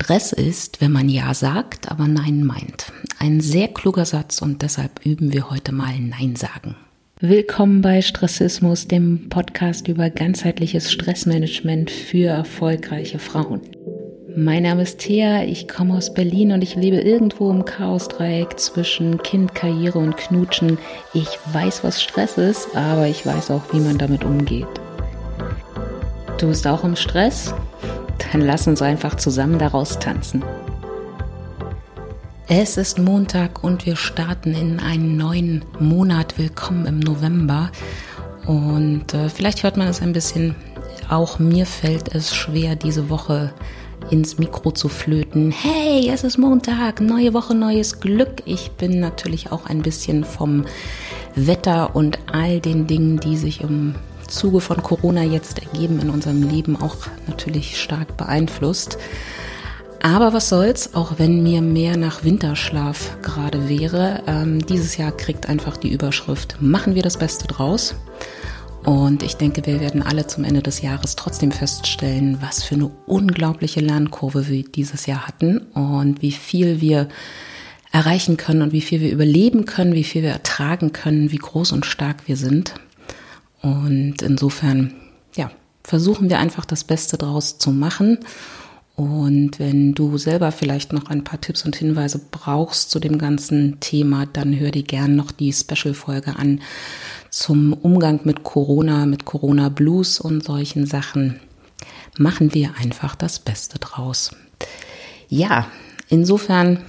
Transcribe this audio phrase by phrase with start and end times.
[0.00, 2.92] Stress ist, wenn man Ja sagt, aber Nein meint.
[3.18, 6.76] Ein sehr kluger Satz und deshalb üben wir heute mal Nein sagen.
[7.18, 13.60] Willkommen bei Stressismus, dem Podcast über ganzheitliches Stressmanagement für erfolgreiche Frauen.
[14.36, 19.20] Mein Name ist Thea, ich komme aus Berlin und ich lebe irgendwo im Chaosdreieck zwischen
[19.24, 20.78] Kind, Karriere und Knutschen.
[21.12, 24.68] Ich weiß, was Stress ist, aber ich weiß auch, wie man damit umgeht.
[26.38, 27.52] Du bist auch im Stress?
[28.18, 30.42] Dann lass uns einfach zusammen daraus tanzen.
[32.48, 36.38] Es ist Montag und wir starten in einen neuen Monat.
[36.38, 37.70] Willkommen im November.
[38.46, 40.54] Und äh, vielleicht hört man es ein bisschen.
[41.10, 43.52] Auch mir fällt es schwer, diese Woche
[44.10, 45.50] ins Mikro zu flöten.
[45.50, 48.42] Hey, es ist Montag, neue Woche, neues Glück.
[48.46, 50.64] Ich bin natürlich auch ein bisschen vom
[51.34, 53.94] Wetter und all den Dingen, die sich im
[54.28, 56.96] Zuge von Corona jetzt ergeben in unserem Leben auch
[57.26, 58.98] natürlich stark beeinflusst.
[60.00, 64.22] Aber was soll's, auch wenn mir mehr nach Winterschlaf gerade wäre.
[64.26, 67.96] Ähm, dieses Jahr kriegt einfach die Überschrift, machen wir das Beste draus.
[68.84, 72.90] Und ich denke, wir werden alle zum Ende des Jahres trotzdem feststellen, was für eine
[73.06, 77.08] unglaubliche Lernkurve wir dieses Jahr hatten und wie viel wir
[77.90, 81.72] erreichen können und wie viel wir überleben können, wie viel wir ertragen können, wie groß
[81.72, 82.74] und stark wir sind.
[83.62, 84.94] Und insofern,
[85.34, 85.50] ja,
[85.82, 88.18] versuchen wir einfach das Beste draus zu machen.
[88.94, 93.78] Und wenn du selber vielleicht noch ein paar Tipps und Hinweise brauchst zu dem ganzen
[93.78, 96.60] Thema, dann hör dir gern noch die Special-Folge an
[97.30, 101.38] zum Umgang mit Corona, mit Corona Blues und solchen Sachen.
[102.18, 104.32] Machen wir einfach das Beste draus.
[105.28, 105.68] Ja,
[106.08, 106.80] insofern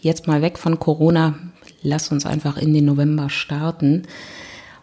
[0.00, 1.38] jetzt mal weg von Corona.
[1.82, 4.04] Lass uns einfach in den November starten.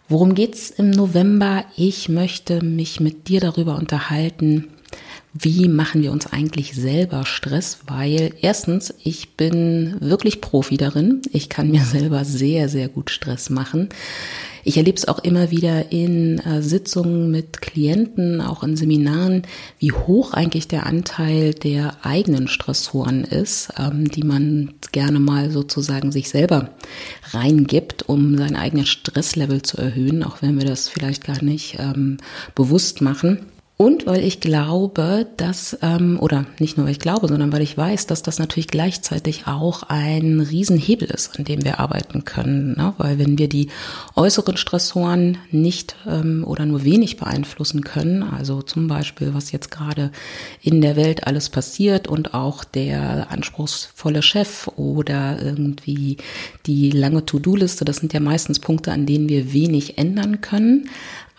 [0.07, 1.65] Worum geht's im November?
[1.75, 4.67] Ich möchte mich mit dir darüber unterhalten,
[5.37, 7.79] wie machen wir uns eigentlich selber Stress?
[7.87, 11.21] Weil erstens, ich bin wirklich Profi darin.
[11.29, 13.89] Ich kann mir selber sehr, sehr gut Stress machen.
[14.63, 19.43] Ich erlebe es auch immer wieder in äh, Sitzungen mit Klienten, auch in Seminaren,
[19.77, 26.13] wie hoch eigentlich der Anteil der eigenen Stressoren ist, ähm, die man gerne mal sozusagen
[26.13, 26.69] sich selber
[27.31, 32.17] reingibt, um sein eigenes Stresslevel zu erhöhen, auch wenn wir das vielleicht gar nicht ähm,
[32.55, 33.39] bewusst machen.
[33.77, 37.77] Und weil ich glaube, dass, ähm, oder nicht nur weil ich glaube, sondern weil ich
[37.77, 42.77] weiß, dass das natürlich gleichzeitig auch ein Riesenhebel ist, an dem wir arbeiten können.
[42.77, 42.93] Ne?
[42.97, 43.67] Weil wenn wir die
[44.15, 50.11] äußeren Stressoren nicht ähm, oder nur wenig beeinflussen können, also zum Beispiel, was jetzt gerade
[50.61, 56.15] in der Welt alles passiert und auch der anspruchsvolle Chef oder irgendwie
[56.65, 60.89] die lange To-Do-Liste, das sind ja meistens Punkte, an denen wir wenig ändern können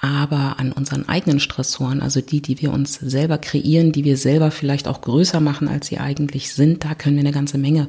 [0.00, 4.50] aber an unseren eigenen Stressoren, also die, die wir uns selber kreieren, die wir selber
[4.50, 7.88] vielleicht auch größer machen, als sie eigentlich sind, da können wir eine ganze Menge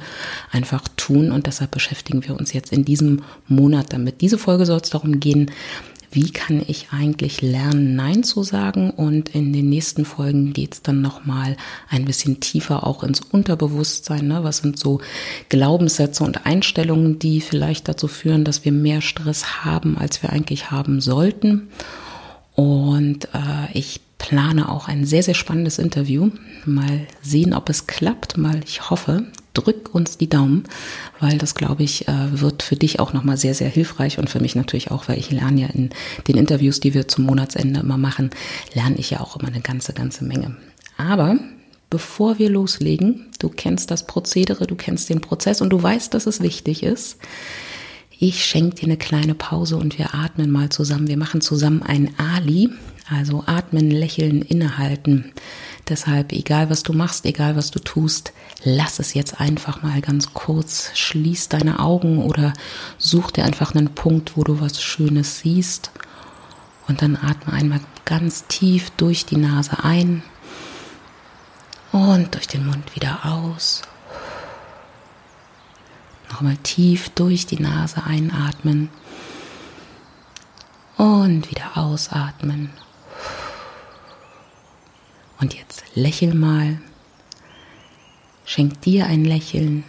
[0.52, 4.22] einfach tun und deshalb beschäftigen wir uns jetzt in diesem Monat damit.
[4.22, 5.52] Diese Folge soll es darum gehen,
[6.18, 8.90] wie kann ich eigentlich lernen, Nein zu sagen?
[8.90, 11.56] Und in den nächsten Folgen geht es dann nochmal
[11.90, 14.28] ein bisschen tiefer auch ins Unterbewusstsein.
[14.28, 14.44] Ne?
[14.44, 15.00] Was sind so
[15.50, 20.72] Glaubenssätze und Einstellungen, die vielleicht dazu führen, dass wir mehr Stress haben, als wir eigentlich
[20.72, 21.68] haben sollten?
[22.56, 26.32] Und äh, ich plane auch ein sehr, sehr spannendes Interview.
[26.66, 28.38] Mal sehen, ob es klappt.
[28.38, 30.64] Mal, ich hoffe, drück uns die Daumen,
[31.20, 34.40] weil das, glaube ich, äh, wird für dich auch nochmal sehr, sehr hilfreich und für
[34.40, 35.90] mich natürlich auch, weil ich lerne ja in
[36.28, 38.30] den Interviews, die wir zum Monatsende immer machen,
[38.74, 40.56] lerne ich ja auch immer eine ganze, ganze Menge.
[40.98, 41.38] Aber
[41.90, 46.28] bevor wir loslegen, du kennst das Prozedere, du kennst den Prozess und du weißt, dass
[46.28, 47.18] es wichtig ist.
[48.20, 51.08] Ich schenke dir eine kleine Pause und wir atmen mal zusammen.
[51.08, 52.70] Wir machen zusammen ein Ali,
[53.10, 55.32] also atmen, lächeln, innehalten.
[55.90, 58.34] Deshalb, egal was du machst, egal was du tust,
[58.64, 60.92] lass es jetzt einfach mal ganz kurz.
[60.96, 62.54] Schließ deine Augen oder
[62.98, 65.92] such dir einfach einen Punkt, wo du was Schönes siehst.
[66.88, 70.24] Und dann atme einmal ganz tief durch die Nase ein
[71.92, 73.82] und durch den Mund wieder aus.
[76.30, 78.90] Nochmal tief durch die Nase einatmen
[80.98, 82.72] und wieder ausatmen.
[85.40, 86.80] Und jetzt lächel mal.
[88.46, 89.84] Schenk dir ein Lächeln.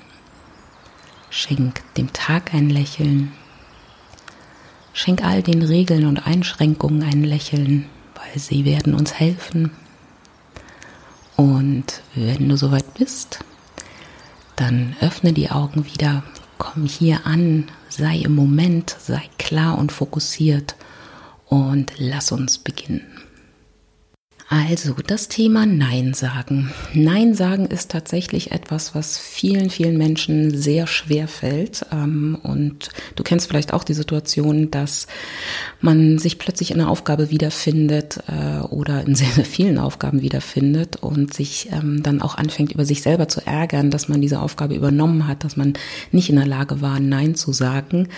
[1.31, 3.33] Schenk dem Tag ein Lächeln.
[4.93, 9.71] Schenk all den Regeln und Einschränkungen ein Lächeln, weil sie werden uns helfen.
[11.37, 13.39] Und wenn du soweit bist,
[14.57, 16.25] dann öffne die Augen wieder,
[16.59, 20.75] komm hier an, sei im Moment, sei klar und fokussiert
[21.47, 23.18] und lass uns beginnen.
[24.51, 26.73] Also das Thema Nein sagen.
[26.95, 31.85] Nein sagen ist tatsächlich etwas, was vielen, vielen Menschen sehr schwer fällt.
[31.93, 35.07] Ähm, und du kennst vielleicht auch die Situation, dass
[35.83, 40.97] man sich plötzlich in einer Aufgabe wiederfindet äh, oder in sehr, sehr vielen Aufgaben wiederfindet
[40.97, 44.75] und sich ähm, dann auch anfängt, über sich selber zu ärgern, dass man diese Aufgabe
[44.75, 45.75] übernommen hat, dass man
[46.11, 48.09] nicht in der Lage war, Nein zu sagen.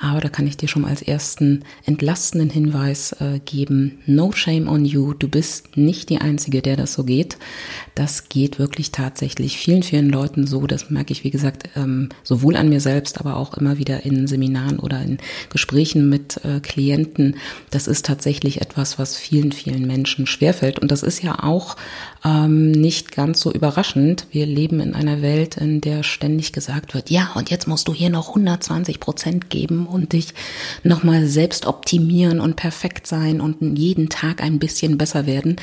[0.00, 3.98] Aber da kann ich dir schon als ersten entlastenden Hinweis äh, geben.
[4.06, 5.14] No shame on you.
[5.14, 7.38] Du bist nicht die Einzige, der das so geht.
[7.94, 10.66] Das geht wirklich tatsächlich vielen, vielen Leuten so.
[10.66, 14.26] Das merke ich, wie gesagt, ähm, sowohl an mir selbst, aber auch immer wieder in
[14.26, 15.18] Seminaren oder in
[15.50, 17.36] Gesprächen mit äh, Klienten.
[17.70, 20.78] Das ist tatsächlich etwas, was vielen, vielen Menschen schwerfällt.
[20.78, 21.76] Und das ist ja auch
[22.24, 24.26] ähm, nicht ganz so überraschend.
[24.30, 27.94] Wir leben in einer Welt, in der ständig gesagt wird, ja, und jetzt musst du
[27.94, 30.34] hier noch 120 Prozent geben und dich
[30.82, 35.56] nochmal selbst optimieren und perfekt sein und jeden Tag ein bisschen besser werden.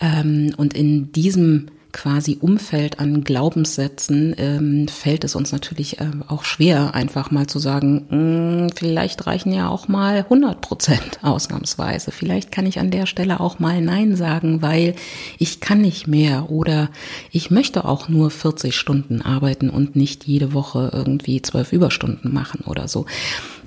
[0.00, 6.44] Ähm, und in diesem quasi Umfeld an Glaubenssätzen ähm, fällt es uns natürlich äh, auch
[6.44, 12.10] schwer, einfach mal zu sagen, mh, hm, vielleicht reichen ja auch mal 100 Prozent ausnahmsweise.
[12.10, 14.94] Vielleicht kann ich an der Stelle auch mal Nein sagen, weil
[15.38, 16.90] ich kann nicht mehr oder
[17.32, 22.60] ich möchte auch nur 40 Stunden arbeiten und nicht jede Woche irgendwie zwölf Überstunden machen
[22.66, 23.06] oder so.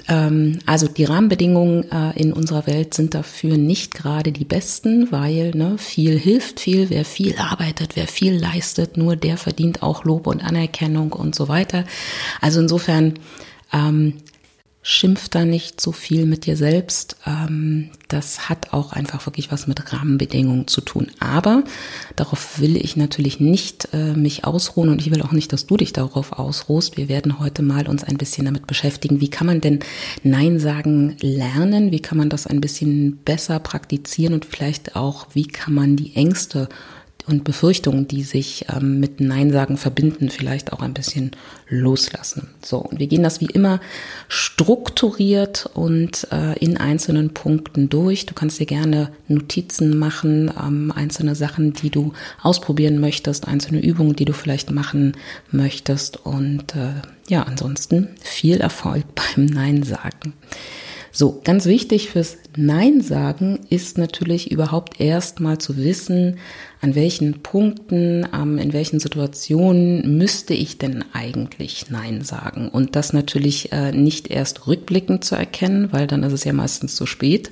[0.07, 5.51] Ähm, also die Rahmenbedingungen äh, in unserer Welt sind dafür nicht gerade die besten, weil
[5.51, 10.27] ne, viel hilft viel, wer viel arbeitet, wer viel leistet, nur der verdient auch Lob
[10.27, 11.85] und Anerkennung und so weiter.
[12.39, 13.15] Also insofern
[13.73, 14.15] ähm,
[14.83, 17.17] Schimpf da nicht so viel mit dir selbst.
[17.27, 21.11] Ähm, das hat auch einfach wirklich was mit Rahmenbedingungen zu tun.
[21.19, 21.63] Aber
[22.15, 25.77] darauf will ich natürlich nicht äh, mich ausruhen und ich will auch nicht, dass du
[25.77, 26.97] dich darauf ausruhst.
[26.97, 29.79] Wir werden heute mal uns ein bisschen damit beschäftigen, wie kann man denn
[30.23, 31.91] Nein sagen lernen?
[31.91, 36.15] Wie kann man das ein bisschen besser praktizieren und vielleicht auch, wie kann man die
[36.15, 36.69] Ängste
[37.31, 41.31] und Befürchtungen, die sich ähm, mit Nein sagen verbinden, vielleicht auch ein bisschen
[41.69, 42.49] loslassen.
[42.63, 43.79] So, und wir gehen das wie immer
[44.27, 48.25] strukturiert und äh, in einzelnen Punkten durch.
[48.25, 54.15] Du kannst dir gerne Notizen machen, ähm, einzelne Sachen, die du ausprobieren möchtest, einzelne Übungen,
[54.15, 55.13] die du vielleicht machen
[55.51, 56.25] möchtest.
[56.25, 60.33] Und äh, ja, ansonsten viel Erfolg beim Nein sagen.
[61.13, 66.37] So, ganz wichtig fürs Nein sagen ist natürlich überhaupt erst mal zu wissen,
[66.79, 72.69] an welchen Punkten, in welchen Situationen müsste ich denn eigentlich Nein sagen.
[72.69, 76.95] Und das natürlich äh, nicht erst rückblickend zu erkennen, weil dann ist es ja meistens
[76.95, 77.51] zu spät,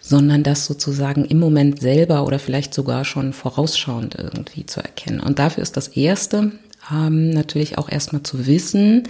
[0.00, 5.20] sondern das sozusagen im Moment selber oder vielleicht sogar schon vorausschauend irgendwie zu erkennen.
[5.20, 6.52] Und dafür ist das Erste
[6.92, 9.04] ähm, natürlich auch erstmal zu wissen,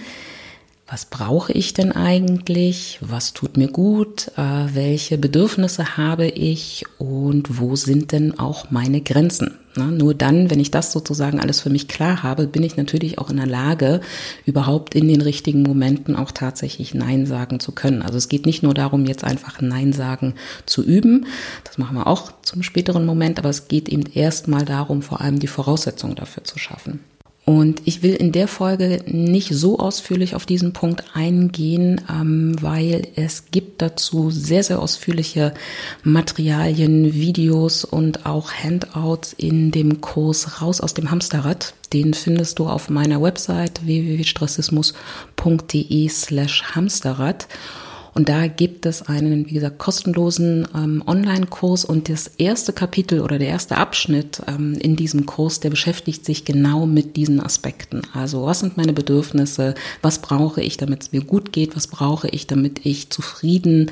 [0.86, 7.58] was brauche ich denn eigentlich, was tut mir gut, äh, welche Bedürfnisse habe ich und
[7.58, 9.58] wo sind denn auch meine Grenzen.
[9.76, 13.18] Na, nur dann, wenn ich das sozusagen alles für mich klar habe, bin ich natürlich
[13.18, 14.02] auch in der Lage,
[14.44, 18.02] überhaupt in den richtigen Momenten auch tatsächlich Nein sagen zu können.
[18.02, 20.34] Also es geht nicht nur darum, jetzt einfach Nein sagen
[20.66, 21.26] zu üben,
[21.64, 25.40] das machen wir auch zum späteren Moment, aber es geht eben erstmal darum, vor allem
[25.40, 27.00] die Voraussetzungen dafür zu schaffen.
[27.44, 33.08] Und ich will in der Folge nicht so ausführlich auf diesen Punkt eingehen, ähm, weil
[33.16, 35.52] es gibt dazu sehr, sehr ausführliche
[36.02, 41.74] Materialien, Videos und auch Handouts in dem Kurs Raus aus dem Hamsterrad.
[41.92, 47.46] Den findest du auf meiner Website www.stressismus.de slash Hamsterrad.
[48.14, 53.38] Und da gibt es einen, wie gesagt, kostenlosen ähm, Online-Kurs und das erste Kapitel oder
[53.38, 58.02] der erste Abschnitt ähm, in diesem Kurs, der beschäftigt sich genau mit diesen Aspekten.
[58.12, 59.74] Also was sind meine Bedürfnisse?
[60.00, 61.74] Was brauche ich, damit es mir gut geht?
[61.74, 63.90] Was brauche ich, damit ich zufrieden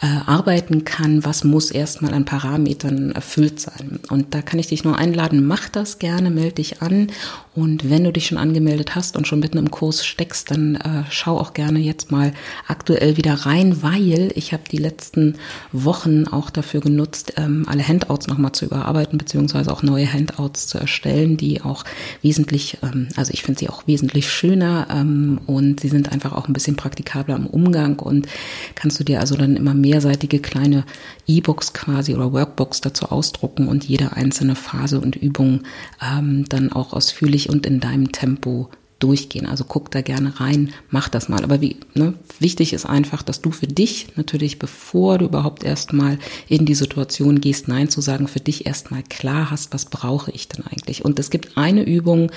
[0.00, 1.24] äh, arbeiten kann?
[1.24, 3.98] Was muss erstmal an Parametern erfüllt sein?
[4.08, 7.08] Und da kann ich dich nur einladen, mach das gerne, melde dich an.
[7.56, 11.04] Und wenn du dich schon angemeldet hast und schon mitten im Kurs steckst, dann äh,
[11.10, 12.32] schau auch gerne jetzt mal
[12.68, 15.36] aktuell wieder rein rein, weil ich habe die letzten
[15.72, 20.78] Wochen auch dafür genutzt, ähm, alle Handouts nochmal zu überarbeiten, beziehungsweise auch neue Handouts zu
[20.78, 21.84] erstellen, die auch
[22.22, 26.48] wesentlich, ähm, also ich finde sie auch wesentlich schöner ähm, und sie sind einfach auch
[26.48, 27.98] ein bisschen praktikabler im Umgang.
[27.98, 28.26] Und
[28.74, 30.84] kannst du dir also dann immer mehrseitige kleine
[31.26, 35.62] E-Books quasi oder Workbooks dazu ausdrucken und jede einzelne Phase und Übung
[36.00, 38.68] dann auch ausführlich und in deinem Tempo
[39.04, 39.44] durchgehen.
[39.44, 41.44] Also guck da gerne rein, mach das mal.
[41.44, 46.18] Aber wie, ne, wichtig ist einfach, dass du für dich natürlich, bevor du überhaupt erstmal
[46.48, 50.48] in die Situation gehst, Nein zu sagen, für dich erstmal klar hast, was brauche ich
[50.48, 51.04] denn eigentlich.
[51.04, 52.30] Und es gibt eine Übung,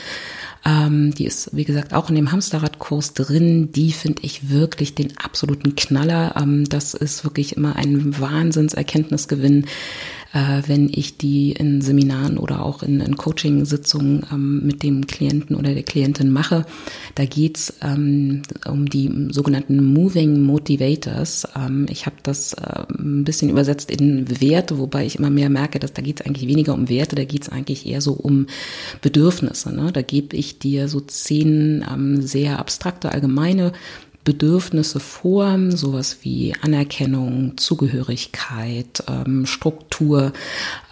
[0.65, 3.71] ähm, die ist, wie gesagt, auch in dem Hamsterradkurs drin.
[3.71, 6.35] Die finde ich wirklich den absoluten Knaller.
[6.35, 9.67] Ähm, das ist wirklich immer ein Wahnsinnserkenntnisgewinn.
[10.33, 15.55] Äh, wenn ich die in Seminaren oder auch in, in Coaching-Sitzungen ähm, mit dem Klienten
[15.55, 16.65] oder der Klientin mache.
[17.15, 21.47] Da geht's ähm, um die sogenannten Moving Motivators.
[21.55, 25.79] Ähm, ich habe das äh, ein bisschen übersetzt in Werte, wobei ich immer mehr merke,
[25.79, 28.47] dass da geht's eigentlich weniger um Werte, da geht's eigentlich eher so um
[29.01, 29.73] Bedürfnisse.
[29.73, 29.91] Ne?
[29.91, 33.71] Da gebe ich dir so zehn ähm, sehr abstrakte, allgemeine
[34.27, 40.33] Bedürfnisse vor, sowas wie Anerkennung, Zugehörigkeit, ähm, Struktur.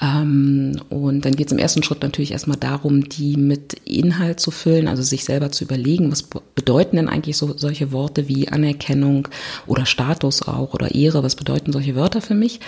[0.01, 4.51] Ähm, und dann geht es im ersten Schritt natürlich erstmal darum, die mit Inhalt zu
[4.51, 9.27] füllen, also sich selber zu überlegen, was bedeuten denn eigentlich so, solche Worte wie Anerkennung
[9.67, 12.61] oder Status auch oder Ehre, was bedeuten solche Wörter für mich?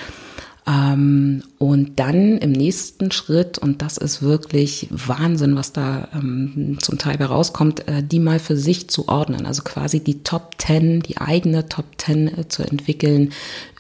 [0.68, 6.98] Ähm, und dann im nächsten Schritt, und das ist wirklich Wahnsinn, was da ähm, zum
[6.98, 9.46] Teil herauskommt, äh, die mal für sich zu ordnen.
[9.46, 13.32] Also quasi die Top Ten, die eigene Top Ten äh, zu entwickeln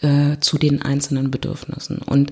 [0.01, 1.97] äh, zu den einzelnen Bedürfnissen.
[1.97, 2.31] Und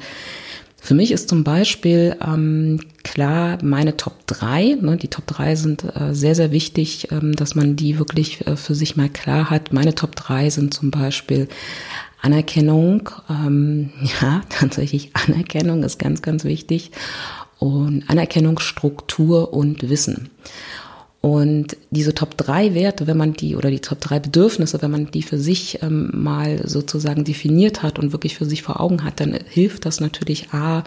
[0.85, 4.77] für mich ist zum Beispiel ähm, klar meine Top 3.
[4.81, 8.55] Ne, die Top 3 sind äh, sehr, sehr wichtig, ähm, dass man die wirklich äh,
[8.55, 9.73] für sich mal klar hat.
[9.73, 11.47] Meine Top 3 sind zum Beispiel
[12.21, 13.89] Anerkennung, ähm,
[14.21, 16.91] ja, tatsächlich Anerkennung ist ganz, ganz wichtig.
[17.57, 20.29] Und Anerkennung, Struktur und Wissen.
[21.25, 25.09] Und diese Top 3 Werte, wenn man die, oder die Top 3 Bedürfnisse, wenn man
[25.09, 29.19] die für sich ähm, mal sozusagen definiert hat und wirklich für sich vor Augen hat,
[29.19, 30.83] dann hilft das natürlich A,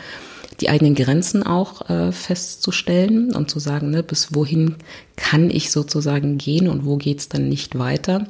[0.61, 4.77] die eigenen Grenzen auch äh, festzustellen und zu sagen, ne, bis wohin
[5.17, 8.29] kann ich sozusagen gehen und wo geht's dann nicht weiter.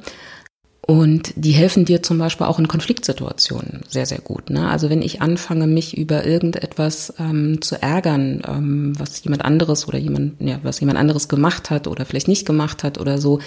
[0.91, 4.49] Und die helfen dir zum Beispiel auch in Konfliktsituationen sehr, sehr gut.
[4.49, 4.71] Ne?
[4.71, 9.99] Also wenn ich anfange, mich über irgendetwas ähm, zu ärgern, ähm, was jemand anderes oder
[9.99, 13.41] jemand, ja, was jemand anderes gemacht hat oder vielleicht nicht gemacht hat oder so,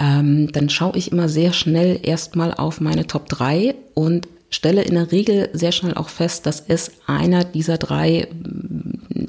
[0.00, 4.94] ähm, dann schaue ich immer sehr schnell erstmal auf meine Top 3 und stelle in
[4.94, 8.26] der Regel sehr schnell auch fest, dass es einer dieser drei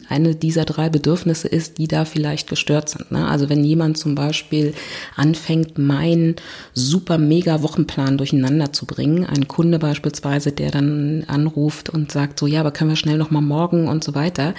[0.09, 3.11] eine dieser drei Bedürfnisse ist, die da vielleicht gestört sind.
[3.11, 3.27] Ne?
[3.27, 4.73] Also wenn jemand zum Beispiel
[5.15, 6.35] anfängt, meinen
[6.73, 12.47] super mega Wochenplan durcheinander zu bringen, ein Kunde beispielsweise, der dann anruft und sagt so,
[12.47, 14.53] ja, aber können wir schnell noch mal morgen und so weiter,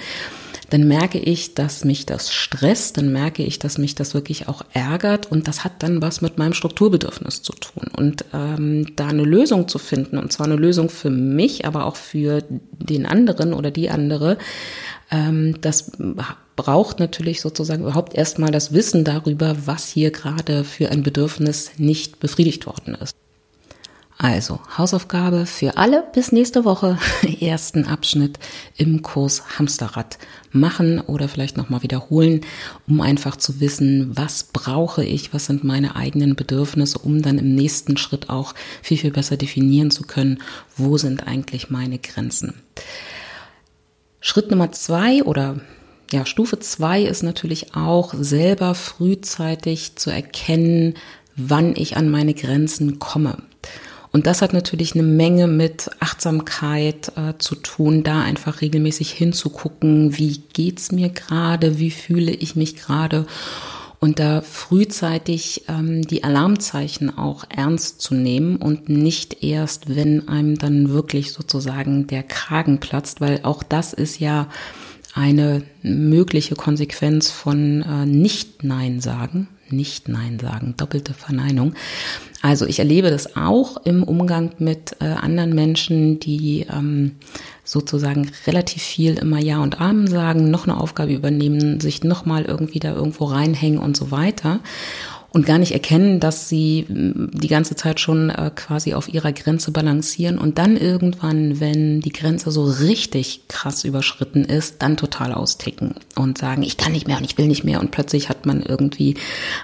[0.69, 4.63] dann merke ich, dass mich das stresst, dann merke ich, dass mich das wirklich auch
[4.73, 7.87] ärgert und das hat dann was mit meinem Strukturbedürfnis zu tun.
[7.95, 11.95] Und ähm, da eine Lösung zu finden, und zwar eine Lösung für mich, aber auch
[11.95, 14.37] für den anderen oder die andere,
[15.09, 15.91] ähm, das
[16.55, 22.19] braucht natürlich sozusagen überhaupt erstmal das Wissen darüber, was hier gerade für ein Bedürfnis nicht
[22.19, 23.15] befriedigt worden ist.
[24.19, 26.97] Also, Hausaufgabe für alle bis nächste Woche.
[27.39, 28.39] Ersten Abschnitt
[28.75, 30.17] im Kurs Hamsterrad
[30.51, 32.41] machen oder vielleicht nochmal wiederholen,
[32.87, 37.53] um einfach zu wissen, was brauche ich, was sind meine eigenen Bedürfnisse, um dann im
[37.53, 40.39] nächsten Schritt auch viel, viel besser definieren zu können,
[40.75, 42.55] wo sind eigentlich meine Grenzen.
[44.19, 45.59] Schritt Nummer zwei oder
[46.11, 50.95] ja, Stufe zwei ist natürlich auch selber frühzeitig zu erkennen,
[51.35, 53.37] wann ich an meine Grenzen komme.
[54.17, 60.17] Und das hat natürlich eine Menge mit Achtsamkeit äh, zu tun, da einfach regelmäßig hinzugucken,
[60.17, 63.27] wie geht's mir gerade, wie fühle ich mich gerade
[63.99, 70.57] und da frühzeitig ähm, die Alarmzeichen auch ernst zu nehmen und nicht erst, wenn einem
[70.57, 74.49] dann wirklich sozusagen der Kragen platzt, weil auch das ist ja
[75.13, 79.47] eine mögliche Konsequenz von äh, Nicht-Nein sagen.
[79.69, 81.75] Nicht Nein sagen, doppelte Verneinung.
[82.41, 87.15] Also ich erlebe das auch im Umgang mit äh, anderen Menschen, die ähm,
[87.63, 92.79] sozusagen relativ viel immer Ja und Amen sagen, noch eine Aufgabe übernehmen, sich nochmal irgendwie
[92.79, 94.59] da irgendwo reinhängen und so weiter
[95.31, 99.31] und gar nicht erkennen, dass sie mm, die ganze Zeit schon äh, quasi auf ihrer
[99.33, 105.33] Grenze balancieren und dann irgendwann, wenn die Grenze so richtig krass überschritten ist, dann total
[105.33, 108.45] austicken und sagen, ich kann nicht mehr und ich will nicht mehr und plötzlich hat
[108.45, 109.15] man irgendwie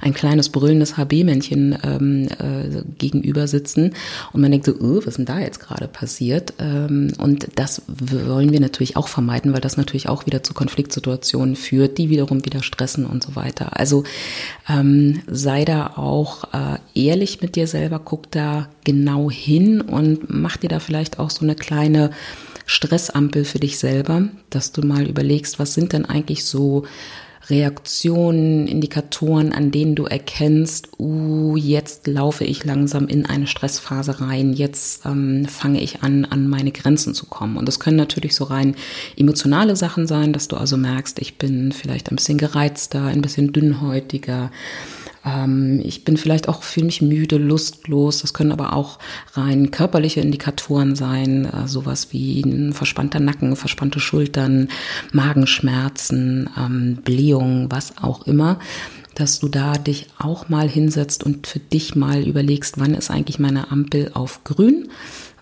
[0.01, 3.93] ein kleines brüllendes HB-Männchen ähm, äh, gegenüber sitzen
[4.33, 6.53] und man denkt so, oh, was ist denn da jetzt gerade passiert?
[6.59, 11.55] Ähm, und das wollen wir natürlich auch vermeiden, weil das natürlich auch wieder zu Konfliktsituationen
[11.55, 13.79] führt, die wiederum wieder stressen und so weiter.
[13.79, 14.03] Also
[14.67, 20.57] ähm, sei da auch äh, ehrlich mit dir selber, guck da genau hin und mach
[20.57, 22.11] dir da vielleicht auch so eine kleine
[22.65, 26.83] Stressampel für dich selber, dass du mal überlegst, was sind denn eigentlich so
[27.49, 34.53] Reaktionen, Indikatoren, an denen du erkennst, uh, jetzt laufe ich langsam in eine Stressphase rein,
[34.53, 37.57] jetzt ähm, fange ich an, an meine Grenzen zu kommen.
[37.57, 38.75] Und das können natürlich so rein
[39.17, 43.51] emotionale Sachen sein, dass du also merkst, ich bin vielleicht ein bisschen gereizter, ein bisschen
[43.51, 44.49] dünnhäutiger,
[45.25, 48.19] Ähm, ich bin vielleicht auch, fühle mich müde, lustlos.
[48.19, 48.99] Das können aber auch
[49.33, 54.69] rein körperliche Indikatoren sein, äh, sowas wie ein verspannter Nacken, verspannte Schultern,
[55.11, 58.59] Magenschmerzen, ähm, Blähungen, was auch immer
[59.15, 63.39] dass du da dich auch mal hinsetzt und für dich mal überlegst, wann ist eigentlich
[63.39, 64.89] meine Ampel auf grün,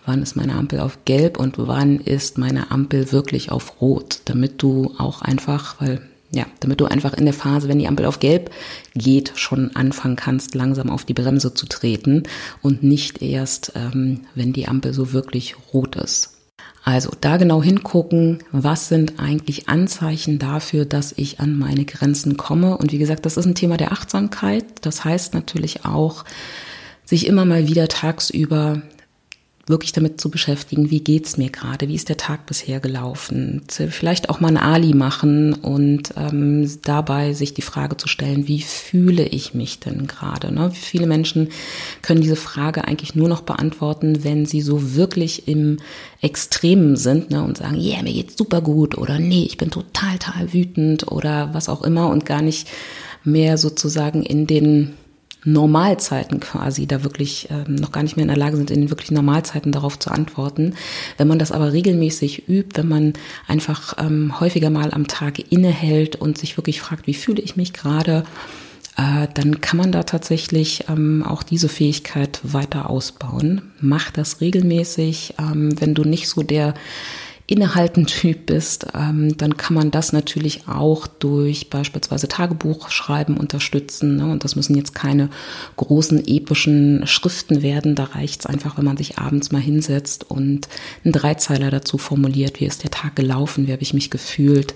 [0.04, 4.62] wann ist meine Ampel auf gelb und wann ist meine Ampel wirklich auf rot, damit
[4.62, 6.02] du auch einfach, weil
[6.34, 8.50] ja, damit du einfach in der Phase, wenn die Ampel auf gelb
[8.94, 12.22] geht, schon anfangen kannst, langsam auf die Bremse zu treten
[12.62, 16.38] und nicht erst, ähm, wenn die Ampel so wirklich rot ist.
[16.84, 22.76] Also da genau hingucken, was sind eigentlich Anzeichen dafür, dass ich an meine Grenzen komme.
[22.76, 24.64] Und wie gesagt, das ist ein Thema der Achtsamkeit.
[24.80, 26.24] Das heißt natürlich auch,
[27.04, 28.82] sich immer mal wieder tagsüber
[29.66, 34.28] wirklich damit zu beschäftigen, wie geht's mir gerade, wie ist der Tag bisher gelaufen, vielleicht
[34.28, 39.24] auch mal ein Ali machen und ähm, dabei sich die Frage zu stellen, wie fühle
[39.24, 40.52] ich mich denn gerade?
[40.52, 40.72] Ne?
[40.72, 41.50] Viele Menschen
[42.02, 45.78] können diese Frage eigentlich nur noch beantworten, wenn sie so wirklich im
[46.20, 47.42] Extremen sind ne?
[47.42, 51.54] und sagen, yeah, mir geht's super gut oder nee, ich bin total, total wütend oder
[51.54, 52.68] was auch immer und gar nicht
[53.24, 54.94] mehr sozusagen in den
[55.44, 58.90] Normalzeiten quasi da wirklich ähm, noch gar nicht mehr in der Lage sind, in den
[58.90, 60.74] wirklich Normalzeiten darauf zu antworten.
[61.16, 63.12] Wenn man das aber regelmäßig übt, wenn man
[63.48, 67.72] einfach ähm, häufiger mal am Tag innehält und sich wirklich fragt, wie fühle ich mich
[67.72, 68.24] gerade,
[68.96, 73.72] äh, dann kann man da tatsächlich ähm, auch diese Fähigkeit weiter ausbauen.
[73.80, 76.74] Mach das regelmäßig, ähm, wenn du nicht so der
[77.52, 84.16] innehalten Typ bist, ähm, dann kann man das natürlich auch durch beispielsweise Tagebuchschreiben unterstützen.
[84.16, 84.26] Ne?
[84.30, 85.28] Und das müssen jetzt keine
[85.76, 87.94] großen epischen Schriften werden.
[87.94, 90.68] Da reicht es einfach, wenn man sich abends mal hinsetzt und
[91.04, 94.74] einen Dreizeiler dazu formuliert, wie ist der Tag gelaufen, wie habe ich mich gefühlt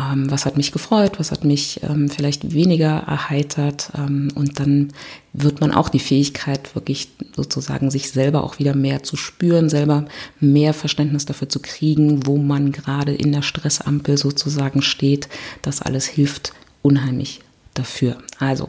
[0.00, 3.90] ähm, was hat mich gefreut, was hat mich ähm, vielleicht weniger erheitert.
[3.96, 4.92] Ähm, und dann
[5.32, 10.06] wird man auch die Fähigkeit, wirklich sozusagen sich selber auch wieder mehr zu spüren, selber
[10.40, 15.28] mehr Verständnis dafür zu kriegen, wo man gerade in der Stressampel sozusagen steht.
[15.60, 17.40] Das alles hilft unheimlich
[17.74, 18.16] dafür.
[18.38, 18.68] Also,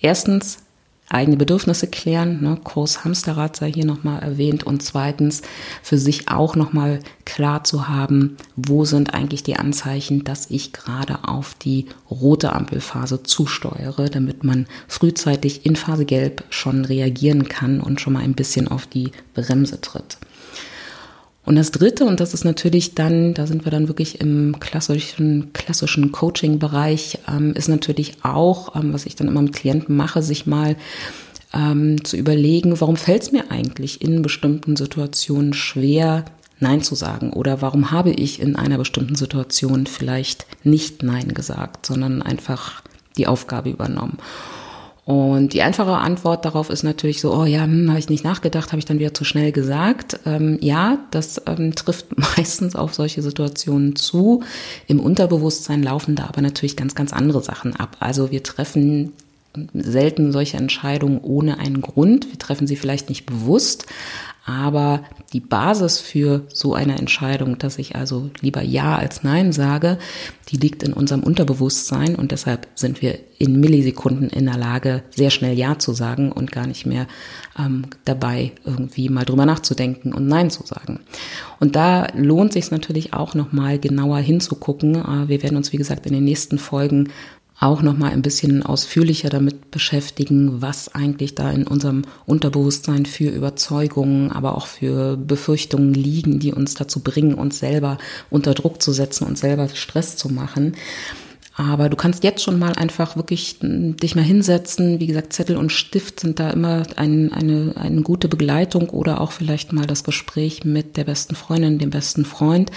[0.00, 0.58] erstens
[1.10, 2.40] eigene Bedürfnisse klären.
[2.40, 2.58] Ne?
[2.62, 4.64] Kurs Hamsterrad sei hier nochmal erwähnt.
[4.64, 5.42] Und zweitens
[5.82, 11.28] für sich auch nochmal klar zu haben, wo sind eigentlich die Anzeichen, dass ich gerade
[11.28, 18.00] auf die rote Ampelphase zusteuere, damit man frühzeitig in Phase Gelb schon reagieren kann und
[18.00, 20.18] schon mal ein bisschen auf die Bremse tritt.
[21.44, 25.52] Und das Dritte, und das ist natürlich dann, da sind wir dann wirklich im klassischen,
[25.52, 30.46] klassischen Coaching-Bereich, ähm, ist natürlich auch, ähm, was ich dann immer mit Klienten mache, sich
[30.46, 30.76] mal
[31.54, 36.24] ähm, zu überlegen, warum fällt es mir eigentlich in bestimmten Situationen schwer,
[36.60, 37.32] Nein zu sagen?
[37.32, 42.82] Oder warum habe ich in einer bestimmten Situation vielleicht nicht Nein gesagt, sondern einfach
[43.16, 44.18] die Aufgabe übernommen?
[45.10, 48.70] Und die einfache Antwort darauf ist natürlich so, oh ja, hm, habe ich nicht nachgedacht,
[48.70, 50.20] habe ich dann wieder zu schnell gesagt.
[50.24, 54.44] Ähm, ja, das ähm, trifft meistens auf solche Situationen zu.
[54.86, 57.96] Im Unterbewusstsein laufen da aber natürlich ganz, ganz andere Sachen ab.
[57.98, 59.12] Also wir treffen
[59.74, 62.30] selten solche Entscheidungen ohne einen Grund.
[62.30, 63.86] Wir treffen sie vielleicht nicht bewusst,
[64.50, 69.98] aber die Basis für so eine Entscheidung, dass ich also lieber Ja als Nein sage,
[70.48, 75.30] die liegt in unserem Unterbewusstsein und deshalb sind wir in Millisekunden in der Lage, sehr
[75.30, 77.06] schnell Ja zu sagen und gar nicht mehr
[77.58, 81.00] ähm, dabei irgendwie mal drüber nachzudenken und Nein zu sagen.
[81.60, 84.96] Und da lohnt sich natürlich auch nochmal genauer hinzugucken.
[84.96, 87.08] Äh, wir werden uns, wie gesagt, in den nächsten Folgen
[87.60, 93.28] auch noch mal ein bisschen ausführlicher damit beschäftigen, was eigentlich da in unserem Unterbewusstsein für
[93.28, 97.98] Überzeugungen, aber auch für Befürchtungen liegen, die uns dazu bringen, uns selber
[98.30, 100.74] unter Druck zu setzen und selber Stress zu machen.
[101.54, 104.98] Aber du kannst jetzt schon mal einfach wirklich dich mal hinsetzen.
[104.98, 109.32] Wie gesagt, Zettel und Stift sind da immer ein, eine, eine gute Begleitung oder auch
[109.32, 112.70] vielleicht mal das Gespräch mit der besten Freundin, dem besten Freund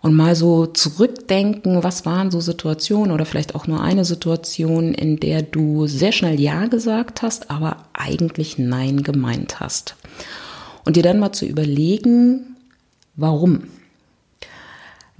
[0.00, 5.18] und mal so zurückdenken, was waren so Situationen oder vielleicht auch nur eine Situation, in
[5.18, 9.96] der du sehr schnell Ja gesagt hast, aber eigentlich Nein gemeint hast.
[10.84, 12.56] Und dir dann mal zu überlegen,
[13.16, 13.64] warum.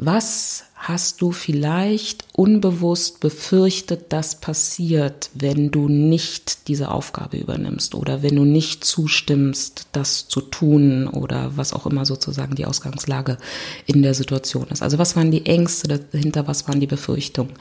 [0.01, 8.23] Was hast du vielleicht unbewusst befürchtet, dass passiert, wenn du nicht diese Aufgabe übernimmst oder
[8.23, 13.39] wenn du nicht zustimmst, das zu tun oder was auch immer sozusagen die Ausgangslage
[13.87, 14.83] in der Situation ist.
[14.83, 17.55] Also was waren die Ängste dahinter, was waren die Befürchtungen?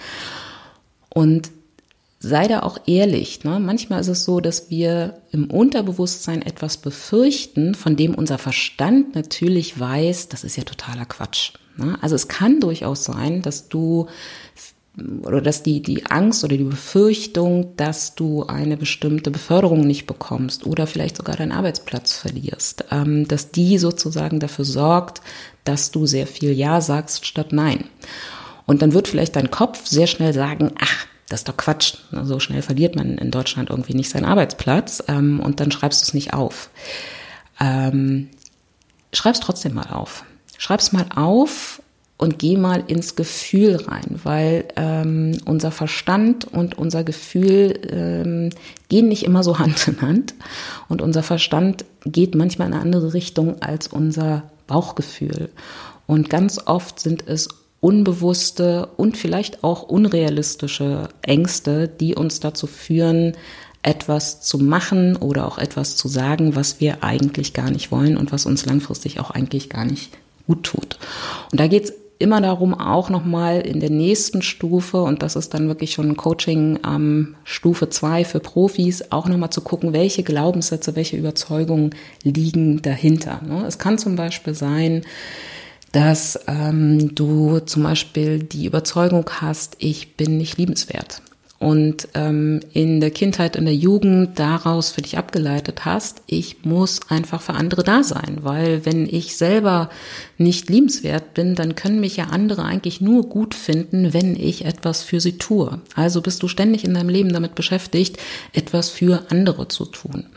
[1.10, 1.50] Und
[2.20, 3.46] sei da auch ehrlich.
[3.46, 3.60] Ne?
[3.60, 9.80] Manchmal ist es so, dass wir im Unterbewusstsein etwas befürchten, von dem unser Verstand natürlich
[9.80, 11.54] weiß, das ist ja totaler Quatsch.
[11.78, 11.98] Ne?
[12.02, 14.08] Also es kann durchaus sein, dass du
[15.24, 20.66] oder dass die, die Angst oder die Befürchtung, dass du eine bestimmte Beförderung nicht bekommst
[20.66, 25.22] oder vielleicht sogar deinen Arbeitsplatz verlierst, ähm, dass die sozusagen dafür sorgt,
[25.66, 27.86] dass du sehr viel Ja sagst statt Nein.
[28.66, 31.96] Und dann wird vielleicht dein Kopf sehr schnell sagen, ach, das ist doch Quatsch.
[32.24, 36.04] So schnell verliert man in Deutschland irgendwie nicht seinen Arbeitsplatz ähm, und dann schreibst du
[36.06, 36.70] es nicht auf.
[37.60, 38.30] Ähm,
[39.14, 40.24] schreib's trotzdem mal auf.
[40.58, 41.82] Schreib's mal auf
[42.18, 48.50] und geh mal ins Gefühl rein, weil ähm, unser Verstand und unser Gefühl ähm,
[48.90, 50.34] gehen nicht immer so Hand in Hand
[50.90, 55.50] und unser Verstand geht manchmal in eine andere Richtung als unser Bauchgefühl.
[56.08, 63.34] Und ganz oft sind es unbewusste und vielleicht auch unrealistische Ängste, die uns dazu führen,
[63.84, 68.32] etwas zu machen oder auch etwas zu sagen, was wir eigentlich gar nicht wollen und
[68.32, 70.18] was uns langfristig auch eigentlich gar nicht
[70.48, 70.98] gut tut.
[71.52, 75.54] Und da geht es immer darum, auch nochmal in der nächsten Stufe, und das ist
[75.54, 80.96] dann wirklich schon Coaching ähm, Stufe zwei für Profis, auch nochmal zu gucken, welche Glaubenssätze,
[80.96, 81.92] welche Überzeugungen
[82.24, 83.42] liegen dahinter.
[83.48, 83.66] Ne?
[83.68, 85.04] Es kann zum Beispiel sein,
[85.92, 91.22] dass ähm, du zum Beispiel die Überzeugung hast, ich bin nicht liebenswert
[91.60, 97.00] und ähm, in der Kindheit, in der Jugend daraus für dich abgeleitet hast, ich muss
[97.10, 99.90] einfach für andere da sein, weil wenn ich selber
[100.38, 105.02] nicht liebenswert bin, dann können mich ja andere eigentlich nur gut finden, wenn ich etwas
[105.02, 105.82] für sie tue.
[105.96, 108.18] Also bist du ständig in deinem Leben damit beschäftigt,
[108.54, 110.28] etwas für andere zu tun.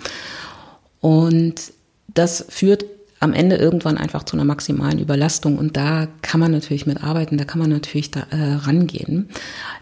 [1.01, 1.73] Und
[2.09, 2.85] das führt
[3.23, 5.59] am Ende irgendwann einfach zu einer maximalen Überlastung.
[5.59, 9.29] Und da kann man natürlich mit arbeiten, da kann man natürlich da, äh, rangehen.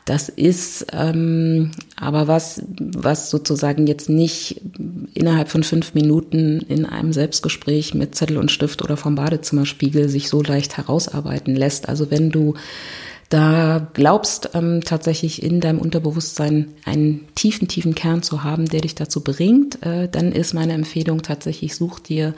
[0.05, 4.61] Das ist ähm, aber was, was sozusagen jetzt nicht
[5.15, 10.29] innerhalb von fünf Minuten in einem Selbstgespräch mit Zettel und Stift oder vom Badezimmerspiegel sich
[10.29, 11.89] so leicht herausarbeiten lässt.
[11.89, 12.55] Also wenn du
[13.29, 18.95] da glaubst ähm, tatsächlich in deinem Unterbewusstsein einen tiefen, tiefen Kern zu haben, der dich
[18.97, 22.35] dazu bringt, äh, dann ist meine Empfehlung tatsächlich, such dir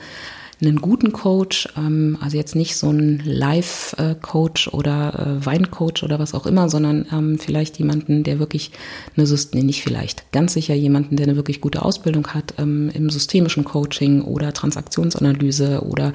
[0.61, 6.33] einen guten Coach, ähm, also jetzt nicht so ein Live-Coach oder äh, Weincoach oder was
[6.33, 8.71] auch immer, sondern ähm, vielleicht jemanden, der wirklich
[9.17, 13.09] eine nee, nicht vielleicht, ganz sicher jemanden, der eine wirklich gute Ausbildung hat ähm, im
[13.09, 16.13] systemischen Coaching oder Transaktionsanalyse oder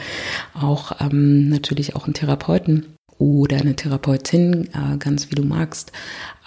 [0.55, 5.93] auch ähm, natürlich auch einen Therapeuten oder eine Therapeutin, äh, ganz wie du magst.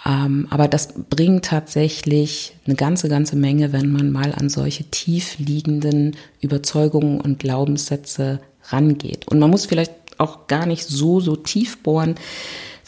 [0.06, 5.38] Ähm, aber das bringt tatsächlich eine ganze, ganze Menge, wenn man mal an solche tief
[5.38, 9.28] liegenden Überzeugungen und Glaubenssätze rangeht.
[9.28, 12.14] Und man muss vielleicht auch gar nicht so, so tief bohren.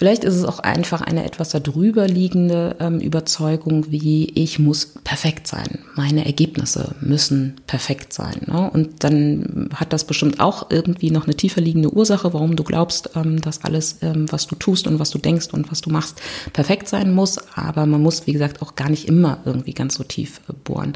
[0.02, 5.46] Vielleicht ist es auch einfach eine etwas darüber liegende ähm, Überzeugung, wie ich muss perfekt
[5.46, 5.78] sein.
[5.94, 8.40] Meine Ergebnisse müssen perfekt sein.
[8.46, 8.68] Ne?
[8.68, 13.10] Und dann hat das bestimmt auch irgendwie noch eine tiefer liegende Ursache, warum du glaubst,
[13.14, 16.20] ähm, dass alles, ähm, was du tust und was du denkst und was du machst,
[16.52, 17.38] perfekt sein muss.
[17.54, 20.94] Aber man muss, wie gesagt, auch gar nicht immer irgendwie ganz so tief äh, bohren.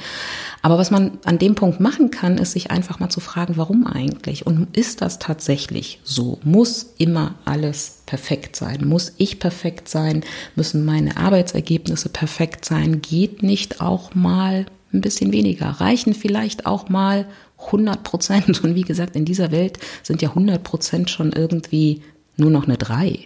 [0.63, 3.87] Aber was man an dem Punkt machen kann, ist sich einfach mal zu fragen, warum
[3.87, 4.47] eigentlich?
[4.47, 6.41] Und ist das tatsächlich so?
[6.43, 8.87] Muss immer alles perfekt sein?
[8.87, 10.25] Muss ich perfekt sein?
[10.55, 13.03] Müssen meine Arbeitsergebnisse perfekt sein?
[13.03, 15.67] Geht nicht auch mal ein bisschen weniger?
[15.67, 17.27] Reichen vielleicht auch mal
[17.67, 18.63] 100 Prozent?
[18.65, 22.03] Und wie gesagt, in dieser Welt sind ja 100 Prozent schon irgendwie
[22.37, 23.19] nur noch eine 3,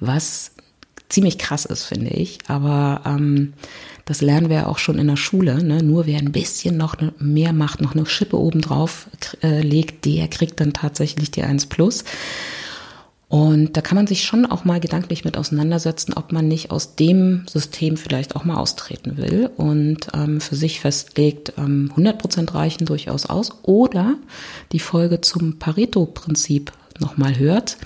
[0.00, 0.52] was
[1.08, 2.38] ziemlich krass ist, finde ich.
[2.46, 3.54] Aber ähm,
[4.04, 5.62] das lernen wir auch schon in der Schule.
[5.62, 5.82] Ne?
[5.82, 9.08] Nur wer ein bisschen noch mehr macht, noch eine Schippe obendrauf
[9.42, 12.04] äh, legt, der kriegt dann tatsächlich die 1 plus.
[13.30, 16.96] Und da kann man sich schon auch mal gedanklich mit auseinandersetzen, ob man nicht aus
[16.96, 22.54] dem System vielleicht auch mal austreten will und ähm, für sich festlegt, ähm, 100 Prozent
[22.54, 24.16] reichen durchaus aus oder
[24.72, 27.76] die Folge zum Pareto-Prinzip nochmal hört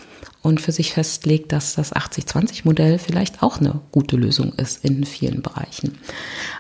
[0.40, 5.42] und für sich festlegt, dass das 80-20-Modell vielleicht auch eine gute Lösung ist in vielen
[5.42, 5.98] Bereichen.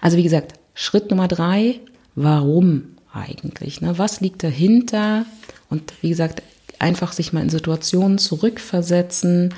[0.02, 1.80] Also wie gesagt, Schritt Nummer drei,
[2.16, 3.80] warum eigentlich?
[3.80, 3.96] Ne?
[3.96, 5.24] Was liegt dahinter?
[5.70, 6.42] Und wie gesagt,
[6.80, 9.54] einfach sich mal in Situationen zurückversetzen,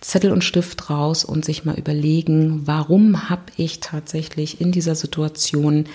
[0.00, 5.86] Zettel und Stift raus und sich mal überlegen, warum habe ich tatsächlich in dieser Situation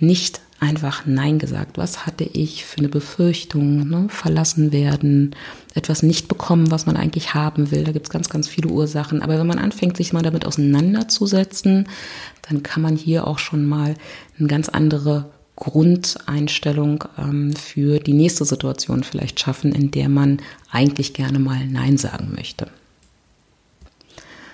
[0.00, 1.78] nicht einfach Nein gesagt.
[1.78, 3.88] Was hatte ich für eine Befürchtung?
[3.88, 4.06] Ne?
[4.08, 5.36] Verlassen werden,
[5.74, 7.84] etwas nicht bekommen, was man eigentlich haben will.
[7.84, 9.22] Da gibt es ganz, ganz viele Ursachen.
[9.22, 11.88] Aber wenn man anfängt, sich mal damit auseinanderzusetzen,
[12.48, 13.94] dann kann man hier auch schon mal
[14.38, 20.38] eine ganz andere Grundeinstellung ähm, für die nächste Situation vielleicht schaffen, in der man
[20.70, 22.68] eigentlich gerne mal Nein sagen möchte.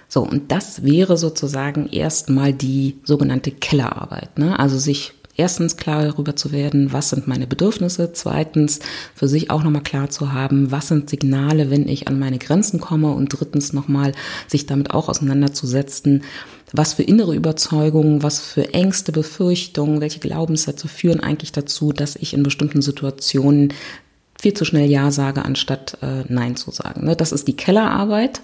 [0.09, 4.39] So, und das wäre sozusagen erstmal die sogenannte Kellerarbeit.
[4.39, 4.59] Ne?
[4.59, 8.81] Also sich erstens klar darüber zu werden, was sind meine Bedürfnisse, zweitens
[9.14, 12.79] für sich auch nochmal klar zu haben, was sind Signale, wenn ich an meine Grenzen
[12.79, 14.12] komme und drittens nochmal
[14.46, 16.24] sich damit auch auseinanderzusetzen,
[16.72, 22.35] was für innere Überzeugungen, was für Ängste, Befürchtungen, welche Glaubenssätze führen eigentlich dazu, dass ich
[22.35, 23.72] in bestimmten Situationen
[24.38, 27.07] viel zu schnell Ja sage, anstatt äh, Nein zu sagen.
[27.07, 27.16] Ne?
[27.16, 28.42] Das ist die Kellerarbeit.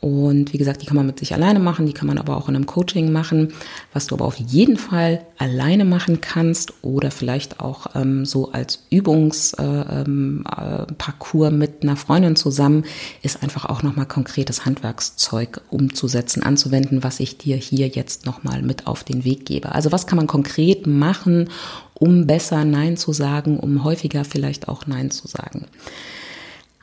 [0.00, 2.48] Und wie gesagt, die kann man mit sich alleine machen, die kann man aber auch
[2.48, 3.54] in einem Coaching machen,
[3.92, 8.84] was du aber auf jeden Fall alleine machen kannst oder vielleicht auch ähm, so als
[8.90, 12.84] Übungsparcours äh, ähm, äh, mit einer Freundin zusammen,
[13.22, 18.86] ist einfach auch nochmal konkretes Handwerkszeug umzusetzen, anzuwenden, was ich dir hier jetzt nochmal mit
[18.86, 19.74] auf den Weg gebe.
[19.74, 21.48] Also was kann man konkret machen,
[21.94, 25.66] um besser Nein zu sagen, um häufiger vielleicht auch Nein zu sagen.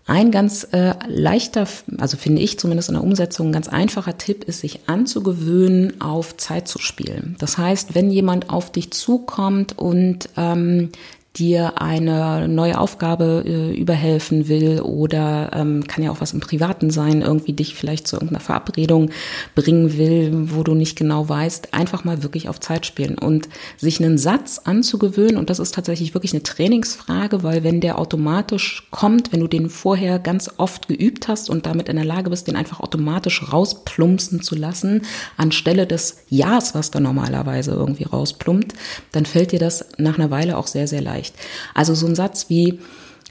[0.05, 1.65] Ein ganz äh, leichter,
[1.97, 6.35] also finde ich zumindest in der Umsetzung, ein ganz einfacher Tipp ist, sich anzugewöhnen, auf
[6.35, 7.37] Zeit zu spielen.
[7.39, 10.89] Das heißt, wenn jemand auf dich zukommt und ähm,
[11.35, 16.91] dir eine neue Aufgabe äh, überhelfen will oder ähm, kann ja auch was im Privaten
[16.91, 19.09] sein, irgendwie dich vielleicht zu irgendeiner Verabredung
[19.55, 23.99] bringen will, wo du nicht genau weißt, einfach mal wirklich auf Zeit spielen und sich
[23.99, 25.37] einen Satz anzugewöhnen.
[25.37, 29.71] Und das ist tatsächlich wirklich eine Trainingsfrage, weil wenn der automatisch kommt, wenn du den
[29.71, 34.43] vorher ganz oft geübt hast und damit in der Lage bist, den einfach automatisch rausplumpsen
[34.43, 35.01] zu lassen,
[35.35, 38.73] anstelle des Ja's, was da normalerweise irgendwie rausplumpt,
[39.11, 41.35] dann fällt dir das nach einer Weile auch sehr, sehr leicht erreicht.
[41.73, 42.79] Also so ein Satz wie,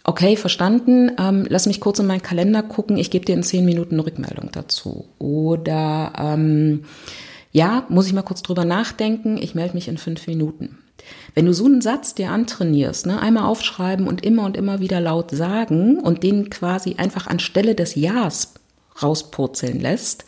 [0.05, 3.65] okay, verstanden, ähm, lass mich kurz in meinen Kalender gucken, ich gebe dir in zehn
[3.65, 5.07] Minuten eine Rückmeldung dazu.
[5.19, 6.85] Oder ähm,
[7.53, 10.79] ja, muss ich mal kurz drüber nachdenken, ich melde mich in fünf Minuten.
[11.35, 15.01] Wenn du so einen Satz dir antrainierst, ne, einmal aufschreiben und immer und immer wieder
[15.01, 18.55] laut sagen und den quasi einfach anstelle des Ja's
[19.03, 20.25] rauspurzeln lässt,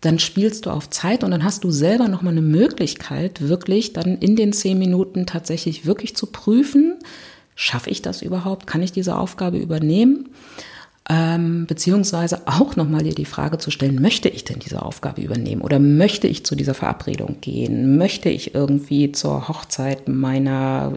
[0.00, 4.18] dann spielst du auf Zeit und dann hast du selber nochmal eine Möglichkeit, wirklich dann
[4.18, 6.96] in den zehn Minuten tatsächlich wirklich zu prüfen,
[7.54, 8.66] schaffe ich das überhaupt?
[8.66, 10.30] Kann ich diese Aufgabe übernehmen?
[11.08, 15.60] Ähm, beziehungsweise auch nochmal dir die Frage zu stellen, möchte ich denn diese Aufgabe übernehmen
[15.60, 17.98] oder möchte ich zu dieser Verabredung gehen?
[17.98, 20.92] Möchte ich irgendwie zur Hochzeit meiner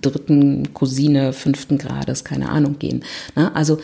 [0.00, 3.04] dritten Cousine fünften Grades, keine Ahnung, gehen?
[3.36, 3.54] Ne?
[3.54, 3.78] Also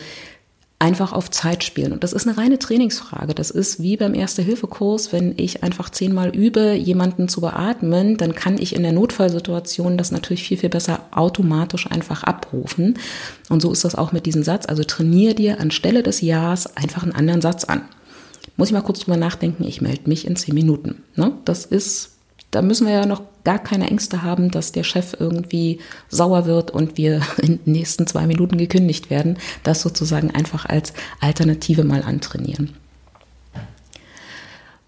[0.85, 1.93] einfach auf Zeit spielen.
[1.93, 3.33] Und das ist eine reine Trainingsfrage.
[3.33, 8.59] Das ist wie beim Erste-Hilfe-Kurs, wenn ich einfach zehnmal übe, jemanden zu beatmen, dann kann
[8.59, 12.99] ich in der Notfallsituation das natürlich viel, viel besser automatisch einfach abrufen.
[13.49, 14.67] Und so ist das auch mit diesem Satz.
[14.67, 17.81] Also trainier dir anstelle des Ja's einfach einen anderen Satz an.
[18.55, 21.01] Muss ich mal kurz drüber nachdenken, ich melde mich in zehn Minuten.
[21.15, 21.31] Ne?
[21.45, 22.11] Das ist
[22.51, 25.79] da müssen wir ja noch gar keine Ängste haben, dass der Chef irgendwie
[26.09, 29.37] sauer wird und wir in den nächsten zwei Minuten gekündigt werden.
[29.63, 32.75] Das sozusagen einfach als Alternative mal antrainieren.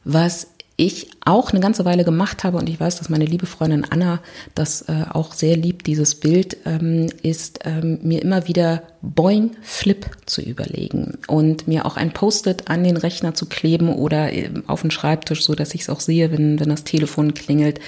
[0.03, 0.47] Was
[0.79, 4.19] ich auch eine ganze Weile gemacht habe und ich weiß, dass meine liebe Freundin Anna
[4.53, 10.05] das äh, auch sehr liebt, dieses Bild, ähm, ist ähm, mir immer wieder Boing Flip
[10.27, 14.81] zu überlegen und mir auch ein Post-it an den Rechner zu kleben oder äh, auf
[14.81, 17.79] den Schreibtisch, so dass ich es auch sehe, wenn, wenn das Telefon klingelt.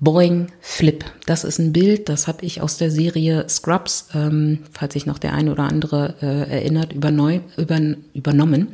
[0.00, 1.04] Boing Flip.
[1.26, 5.18] Das ist ein Bild, das habe ich aus der Serie Scrubs, ähm, falls sich noch
[5.18, 7.80] der eine oder andere äh, erinnert, überneu, über,
[8.14, 8.68] übernommen.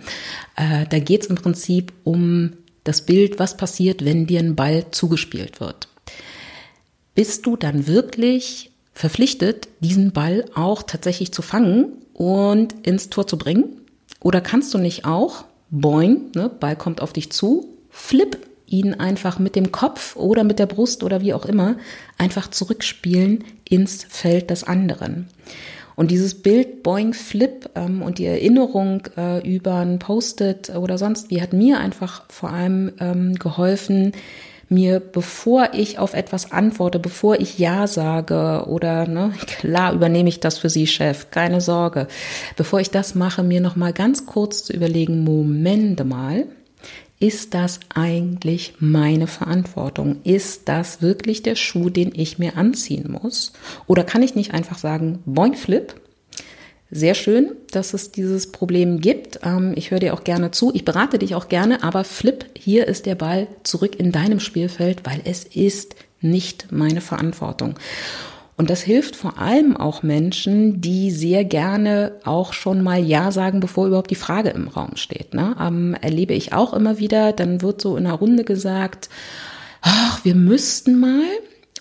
[0.56, 2.52] Äh, da geht es im Prinzip um
[2.84, 5.88] das Bild, was passiert, wenn dir ein Ball zugespielt wird.
[7.14, 13.38] Bist du dann wirklich verpflichtet, diesen Ball auch tatsächlich zu fangen und ins Tor zu
[13.38, 13.80] bringen?
[14.20, 19.38] Oder kannst du nicht auch, boing, ne, Ball kommt auf dich zu, flip ihn einfach
[19.38, 21.76] mit dem Kopf oder mit der Brust oder wie auch immer
[22.18, 25.28] einfach zurückspielen ins Feld des anderen?
[25.96, 31.30] Und dieses Bild Boing Flip ähm, und die Erinnerung äh, über ein Post-it oder sonst
[31.30, 34.12] wie hat mir einfach vor allem ähm, geholfen,
[34.68, 40.40] mir, bevor ich auf etwas antworte, bevor ich Ja sage oder ne, klar übernehme ich
[40.40, 42.08] das für Sie, Chef, keine Sorge,
[42.56, 46.46] bevor ich das mache, mir noch mal ganz kurz zu überlegen, Moment mal,
[47.24, 50.16] ist das eigentlich meine Verantwortung?
[50.24, 53.54] Ist das wirklich der Schuh, den ich mir anziehen muss?
[53.86, 55.94] Oder kann ich nicht einfach sagen, boing flip?
[56.90, 59.40] Sehr schön, dass es dieses Problem gibt.
[59.42, 60.70] Ähm, ich höre dir auch gerne zu.
[60.74, 65.06] Ich berate dich auch gerne, aber flip, hier ist der Ball zurück in deinem Spielfeld,
[65.06, 67.76] weil es ist nicht meine Verantwortung.
[68.56, 73.58] Und das hilft vor allem auch Menschen, die sehr gerne auch schon mal Ja sagen,
[73.58, 75.34] bevor überhaupt die Frage im Raum steht.
[75.34, 75.56] Ne?
[75.60, 79.08] Ähm, erlebe ich auch immer wieder, dann wird so in einer Runde gesagt,
[79.82, 81.24] ach, wir müssten mal.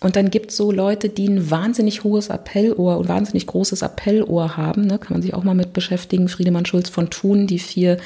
[0.03, 4.57] Und dann gibt es so Leute, die ein wahnsinnig hohes Appellohr und wahnsinnig großes Appellohr
[4.57, 4.85] haben.
[4.85, 4.99] Ne?
[4.99, 6.27] Kann man sich auch mal mit beschäftigen.
[6.27, 7.97] Friedemann Schulz von Thun, die vier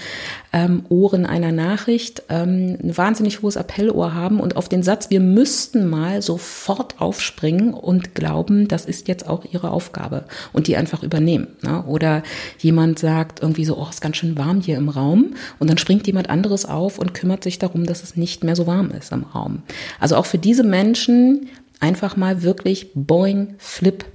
[0.53, 5.19] ähm, Ohren einer Nachricht, ähm, ein wahnsinnig hohes Appellohr haben und auf den Satz, wir
[5.19, 11.01] müssten mal sofort aufspringen und glauben, das ist jetzt auch ihre Aufgabe und die einfach
[11.01, 11.47] übernehmen.
[11.63, 11.83] Ne?
[11.87, 12.21] Oder
[12.59, 16.05] jemand sagt irgendwie so, oh, ist ganz schön warm hier im Raum und dann springt
[16.05, 19.23] jemand anderes auf und kümmert sich darum, dass es nicht mehr so warm ist im
[19.23, 19.63] Raum.
[19.99, 21.49] Also auch für diese Menschen
[21.79, 24.05] einfach mal wirklich Boing, Flip.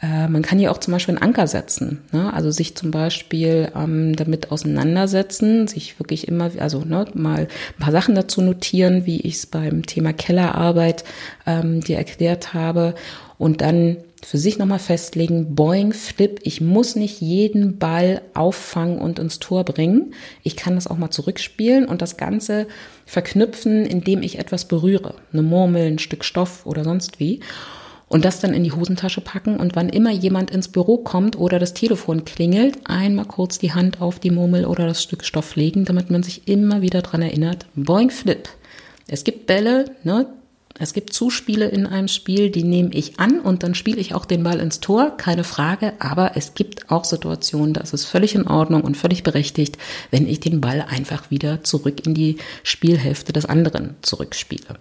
[0.00, 2.32] Äh, man kann ja auch zum Beispiel einen Anker setzen, ne?
[2.32, 7.92] also sich zum Beispiel ähm, damit auseinandersetzen, sich wirklich immer, also ne, mal ein paar
[7.92, 11.02] Sachen dazu notieren, wie ich es beim Thema Kellerarbeit
[11.46, 12.94] ähm, dir erklärt habe
[13.38, 19.18] und dann für sich nochmal festlegen, Boing, Flip, ich muss nicht jeden Ball auffangen und
[19.18, 20.12] ins Tor bringen.
[20.42, 22.66] Ich kann das auch mal zurückspielen und das Ganze
[23.08, 25.14] verknüpfen, indem ich etwas berühre.
[25.32, 27.40] Eine Murmel, ein Stück Stoff oder sonst wie.
[28.06, 31.58] Und das dann in die Hosentasche packen und wann immer jemand ins Büro kommt oder
[31.58, 35.84] das Telefon klingelt, einmal kurz die Hand auf die Murmel oder das Stück Stoff legen,
[35.84, 37.66] damit man sich immer wieder dran erinnert.
[37.74, 38.48] Boing, Flip.
[39.08, 40.26] Es gibt Bälle, ne,
[40.78, 44.24] es gibt Zuspiele in einem Spiel, die nehme ich an und dann spiele ich auch
[44.24, 45.94] den Ball ins Tor, keine Frage.
[45.98, 49.78] Aber es gibt auch Situationen, da ist es völlig in Ordnung und völlig berechtigt,
[50.10, 54.78] wenn ich den Ball einfach wieder zurück in die Spielhälfte des anderen zurückspiele.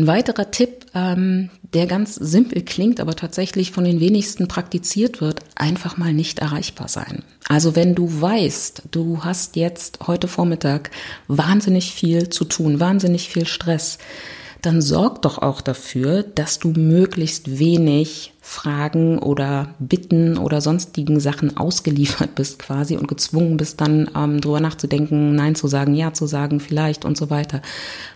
[0.00, 5.40] Ein weiterer Tipp, ähm, der ganz simpel klingt, aber tatsächlich von den wenigsten praktiziert wird,
[5.56, 7.22] einfach mal nicht erreichbar sein.
[7.50, 10.90] Also wenn du weißt, du hast jetzt heute Vormittag
[11.28, 13.98] wahnsinnig viel zu tun, wahnsinnig viel Stress,
[14.62, 21.56] dann sorg doch auch dafür, dass du möglichst wenig Fragen oder Bitten oder sonstigen Sachen
[21.56, 26.26] ausgeliefert bist quasi und gezwungen bist dann ähm, drüber nachzudenken, Nein zu sagen, Ja zu
[26.26, 27.62] sagen, vielleicht und so weiter.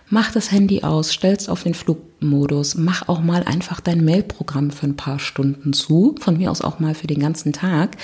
[0.09, 4.87] Mach das Handy aus, stell's auf den Flugmodus, mach auch mal einfach dein Mailprogramm für
[4.87, 7.95] ein paar Stunden zu, von mir aus auch mal für den ganzen Tag.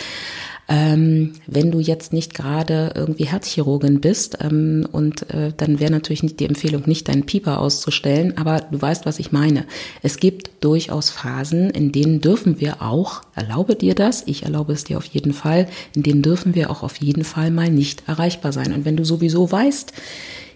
[0.73, 6.23] Ähm, wenn du jetzt nicht gerade irgendwie Herzchirurgin bist ähm, und äh, dann wäre natürlich
[6.23, 9.65] nicht die Empfehlung, nicht deinen Pieper auszustellen, aber du weißt, was ich meine.
[10.01, 14.85] Es gibt durchaus Phasen, in denen dürfen wir auch, erlaube dir das, ich erlaube es
[14.85, 18.53] dir auf jeden Fall, in denen dürfen wir auch auf jeden Fall mal nicht erreichbar
[18.53, 18.71] sein.
[18.71, 19.91] Und wenn du sowieso weißt,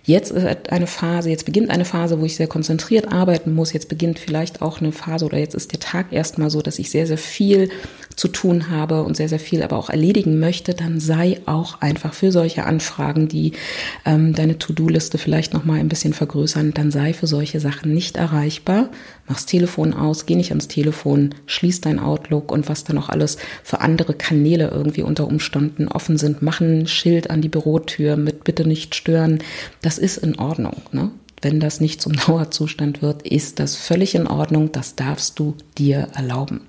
[0.08, 3.73] Jetzt ist eine Phase, jetzt beginnt eine Phase, wo ich sehr konzentriert arbeiten muss.
[3.73, 6.91] Jetzt beginnt vielleicht auch eine Phase oder jetzt ist der Tag erstmal so, dass ich
[6.91, 7.69] sehr, sehr viel
[8.15, 12.13] zu tun habe und sehr, sehr viel aber auch erledigen möchte, dann sei auch einfach
[12.13, 13.54] für solche Anfragen, die
[14.06, 18.89] ähm, deine To-Do-Liste vielleicht nochmal ein bisschen vergrößern, dann sei für solche Sachen nicht erreichbar.
[19.28, 23.38] Mach's Telefon aus, geh nicht ans Telefon, schließ dein Outlook und was dann auch alles
[23.63, 26.41] für andere Kanäle irgendwie unter Umständen offen sind.
[26.41, 29.39] Mach ein Schild an die Bürotür mit bitte nicht stören.
[29.82, 30.82] Das ist in Ordnung.
[30.91, 31.12] Ne?
[31.41, 34.71] wenn das nicht zum Dauerzustand wird, ist das völlig in Ordnung.
[34.71, 36.62] Das darfst du dir erlauben.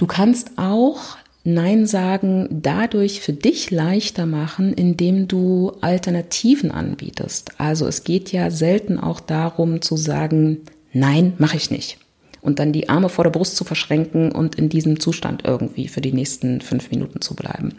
[0.00, 7.52] Du kannst auch Nein sagen dadurch für dich leichter machen, indem du Alternativen anbietest.
[7.58, 10.62] Also es geht ja selten auch darum zu sagen,
[10.94, 11.98] nein, mache ich nicht.
[12.40, 16.00] Und dann die Arme vor der Brust zu verschränken und in diesem Zustand irgendwie für
[16.00, 17.74] die nächsten fünf Minuten zu bleiben.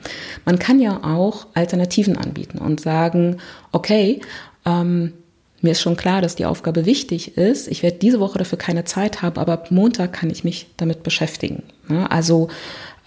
[0.45, 3.37] Man kann ja auch Alternativen anbieten und sagen,
[3.71, 4.21] okay,
[4.63, 5.13] ähm,
[5.61, 7.67] mir ist schon klar, dass die Aufgabe wichtig ist.
[7.67, 11.03] Ich werde diese Woche dafür keine Zeit haben, aber ab Montag kann ich mich damit
[11.03, 11.63] beschäftigen.
[11.97, 12.49] Also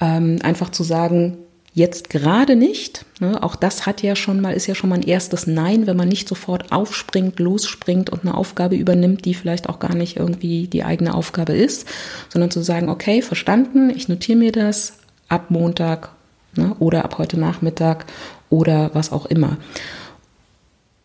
[0.01, 1.39] ähm, einfach zu sagen,
[1.75, 3.05] jetzt gerade nicht.
[3.21, 3.43] Ne?
[3.43, 6.09] Auch das hat ja schon mal, ist ja schon mal ein erstes Nein, wenn man
[6.09, 10.85] nicht sofort aufspringt, losspringt und eine Aufgabe übernimmt, die vielleicht auch gar nicht irgendwie die
[10.85, 11.87] eigene Aufgabe ist,
[12.29, 16.11] sondern zu sagen, okay, verstanden, ich notiere mir das ab Montag
[16.57, 16.77] ne?
[16.79, 18.07] oder ab heute Nachmittag
[18.51, 19.59] oder was auch immer.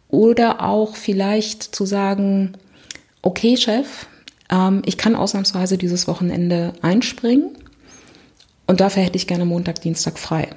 [0.10, 2.54] Oder auch vielleicht zu sagen,
[3.24, 4.06] okay, Chef,
[4.52, 7.56] ähm, ich kann ausnahmsweise dieses Wochenende einspringen
[8.70, 10.48] und dafür hätte ich gerne Montag, Dienstag frei.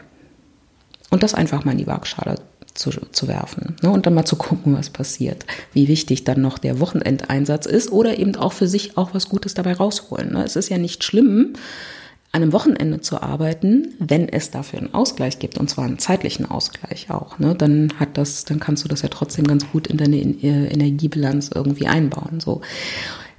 [1.08, 2.34] Und das einfach mal in die Waagschale
[2.74, 3.90] zu, zu werfen ne?
[3.90, 5.46] und dann mal zu gucken, was passiert.
[5.72, 9.54] Wie wichtig dann noch der Wochenendeinsatz ist oder eben auch für sich auch was Gutes
[9.54, 10.34] dabei rausholen.
[10.34, 10.44] Ne?
[10.44, 11.54] Es ist ja nicht schlimm,
[12.32, 16.50] an einem Wochenende zu arbeiten, wenn es dafür einen Ausgleich gibt, und zwar einen zeitlichen
[16.50, 19.98] Ausgleich auch, ne, dann hat das, dann kannst du das ja trotzdem ganz gut in
[19.98, 22.40] deine äh, Energiebilanz irgendwie einbauen.
[22.40, 22.60] So.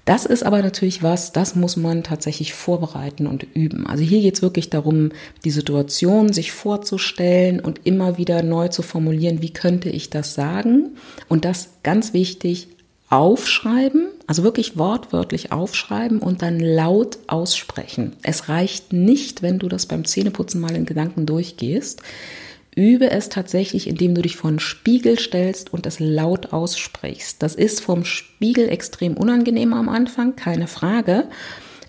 [0.06, 3.88] Das ist aber natürlich was, das muss man tatsächlich vorbereiten und üben.
[3.88, 5.12] Also hier geht es wirklich darum,
[5.46, 10.98] die Situation sich vorzustellen und immer wieder neu zu formulieren, wie könnte ich das sagen?
[11.30, 12.68] Und das ganz wichtig,
[13.10, 18.14] aufschreiben, also wirklich wortwörtlich aufschreiben und dann laut aussprechen.
[18.24, 22.02] Es reicht nicht, wenn du das beim Zähneputzen mal in Gedanken durchgehst.
[22.76, 27.42] Übe es tatsächlich, indem du dich vor einen Spiegel stellst und es laut aussprichst.
[27.42, 31.26] Das ist vom Spiegel extrem unangenehm am Anfang, keine Frage.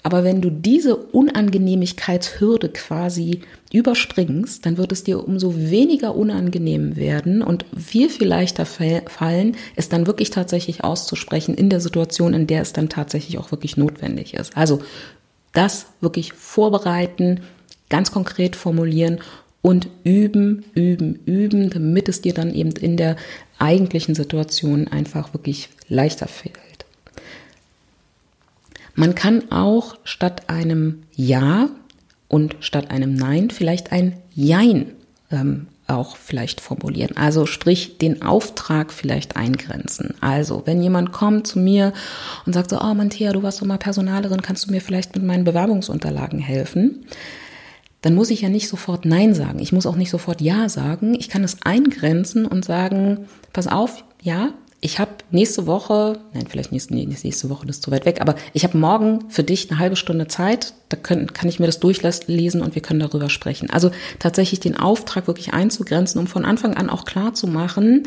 [0.02, 3.40] Aber wenn du diese Unangenehmigkeitshürde quasi
[3.72, 9.88] überspringst, dann wird es dir umso weniger unangenehm werden und viel, viel leichter fallen, es
[9.88, 14.34] dann wirklich tatsächlich auszusprechen in der Situation, in der es dann tatsächlich auch wirklich notwendig
[14.34, 14.54] ist.
[14.54, 14.82] Also
[15.54, 17.40] das wirklich vorbereiten,
[17.88, 19.20] ganz konkret formulieren
[19.64, 23.16] und üben, üben, üben, damit es dir dann eben in der
[23.58, 26.84] eigentlichen Situation einfach wirklich leichter fällt.
[28.94, 31.70] Man kann auch statt einem Ja
[32.28, 34.92] und statt einem Nein vielleicht ein Jein
[35.30, 37.16] ähm, auch vielleicht formulieren.
[37.16, 40.12] Also sprich den Auftrag vielleicht eingrenzen.
[40.20, 41.94] Also wenn jemand kommt zu mir
[42.44, 45.24] und sagt so, oh Mantia, du warst doch mal Personalerin, kannst du mir vielleicht mit
[45.24, 47.06] meinen Bewerbungsunterlagen helfen?
[48.04, 49.60] Dann muss ich ja nicht sofort Nein sagen.
[49.60, 51.14] Ich muss auch nicht sofort Ja sagen.
[51.18, 54.52] Ich kann es eingrenzen und sagen, pass auf, ja,
[54.82, 58.34] ich habe nächste Woche, nein, vielleicht nächste, nächste Woche, das ist zu weit weg, aber
[58.52, 61.80] ich habe morgen für dich eine halbe Stunde Zeit, da können, kann ich mir das
[61.80, 63.70] durchlesen und wir können darüber sprechen.
[63.70, 68.02] Also tatsächlich den Auftrag wirklich einzugrenzen, um von Anfang an auch klar zu machen,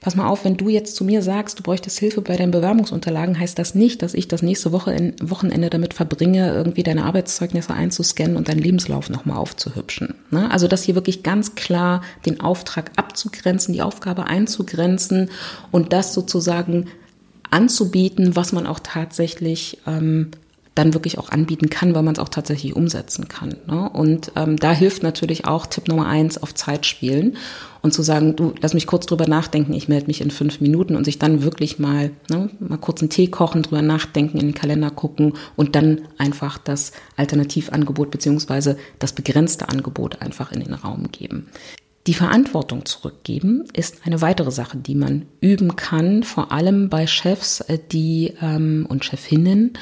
[0.00, 3.38] pass mal auf, wenn du jetzt zu mir sagst, du bräuchtest Hilfe bei deinen Bewerbungsunterlagen,
[3.38, 8.48] heißt das nicht, dass ich das nächste Wochenende damit verbringe, irgendwie deine Arbeitszeugnisse einzuscannen und
[8.48, 10.14] deinen Lebenslauf nochmal aufzuhübschen.
[10.30, 10.50] Ne?
[10.50, 15.30] Also das hier wirklich ganz klar den Auftrag abzugrenzen, die Aufgabe einzugrenzen
[15.72, 16.86] und das sozusagen
[17.50, 20.30] anzubieten, was man auch tatsächlich ähm,
[20.78, 23.56] dann wirklich auch anbieten kann, weil man es auch tatsächlich umsetzen kann.
[23.66, 23.90] Ne?
[23.90, 27.36] Und ähm, da hilft natürlich auch Tipp Nummer eins auf Zeit spielen
[27.82, 30.94] und zu sagen, du lass mich kurz drüber nachdenken, ich melde mich in fünf Minuten
[30.94, 34.54] und sich dann wirklich mal ne, mal kurz einen Tee kochen, drüber nachdenken, in den
[34.54, 41.10] Kalender gucken und dann einfach das Alternativangebot beziehungsweise das begrenzte Angebot einfach in den Raum
[41.10, 41.48] geben.
[42.08, 47.60] Die Verantwortung zurückgeben ist eine weitere Sache, die man üben kann, vor allem bei Chefs,
[47.60, 49.74] äh, die ähm, und Chefinnen,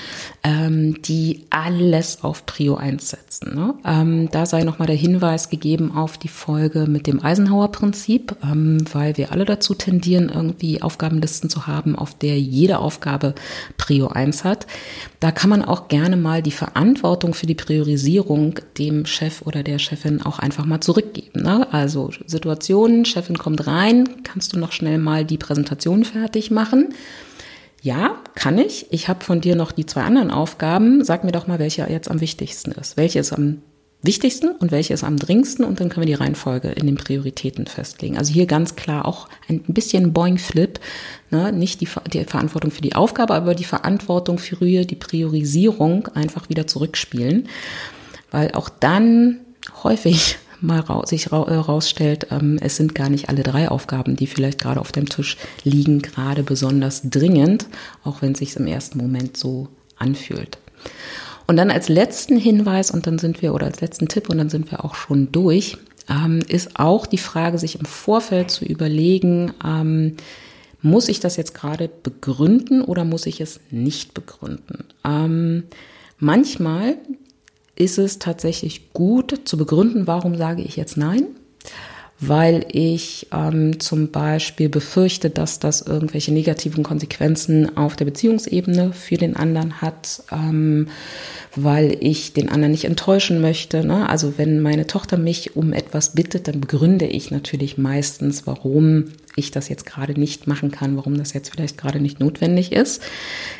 [0.42, 3.54] ähm, die alles auf Prio 1 setzen.
[3.54, 3.74] Ne?
[3.84, 9.16] Ähm, da sei nochmal der Hinweis gegeben auf die Folge mit dem Eisenhower-Prinzip, ähm, weil
[9.16, 13.36] wir alle dazu tendieren, irgendwie Aufgabenlisten zu haben, auf der jede Aufgabe
[13.76, 14.66] Prio 1 hat.
[15.20, 19.78] Da kann man auch gerne mal die Verantwortung für die Priorisierung dem Chef oder der
[19.78, 21.42] Chefin auch einfach mal zurückgeben.
[21.42, 21.72] Ne?
[21.72, 26.94] Also Situationen, Chefin kommt rein, kannst du noch schnell mal die Präsentation fertig machen?
[27.82, 28.86] Ja, kann ich.
[28.90, 31.04] Ich habe von dir noch die zwei anderen Aufgaben.
[31.04, 32.96] Sag mir doch mal, welche jetzt am wichtigsten ist.
[32.96, 33.62] Welche ist am
[34.02, 37.66] wichtigsten und welche ist am dringendsten und dann können wir die Reihenfolge in den Prioritäten
[37.66, 38.16] festlegen.
[38.16, 40.78] Also hier ganz klar auch ein bisschen Boing-Flip,
[41.30, 41.52] ne?
[41.52, 46.66] nicht die, die, Verantwortung für die Aufgabe, aber die Verantwortung für die Priorisierung einfach wieder
[46.66, 47.48] zurückspielen,
[48.30, 49.40] weil auch dann
[49.82, 54.26] häufig mal raus, sich äh, rausstellt, ähm, es sind gar nicht alle drei Aufgaben, die
[54.26, 57.66] vielleicht gerade auf dem Tisch liegen, gerade besonders dringend,
[58.04, 60.58] auch wenn es sich im ersten Moment so anfühlt.
[61.46, 64.48] Und dann als letzten Hinweis, und dann sind wir, oder als letzten Tipp, und dann
[64.48, 65.78] sind wir auch schon durch,
[66.08, 70.16] ähm, ist auch die Frage, sich im Vorfeld zu überlegen, ähm,
[70.82, 74.84] muss ich das jetzt gerade begründen oder muss ich es nicht begründen?
[75.04, 75.64] Ähm,
[76.18, 76.98] manchmal
[77.74, 81.26] ist es tatsächlich gut zu begründen, warum sage ich jetzt Nein
[82.18, 89.16] weil ich ähm, zum Beispiel befürchte, dass das irgendwelche negativen Konsequenzen auf der Beziehungsebene für
[89.16, 90.88] den anderen hat, ähm,
[91.54, 93.84] weil ich den anderen nicht enttäuschen möchte.
[93.84, 94.08] Ne?
[94.08, 99.06] Also wenn meine Tochter mich um etwas bittet, dann begründe ich natürlich meistens, warum
[99.36, 103.02] ich das jetzt gerade nicht machen kann, warum das jetzt vielleicht gerade nicht notwendig ist.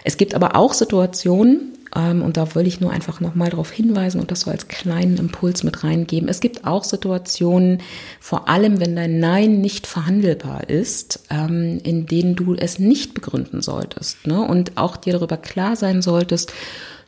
[0.02, 4.20] Es gibt aber auch Situationen, ähm, und da will ich nur einfach nochmal darauf hinweisen
[4.20, 6.28] und das so als kleinen Impuls mit reingeben.
[6.28, 7.82] Es gibt auch Situationen,
[8.20, 13.62] vor allem wenn dein Nein nicht verhandelbar ist, ähm, in denen du es nicht begründen
[13.62, 14.40] solltest ne?
[14.40, 16.52] und auch dir darüber klar sein solltest,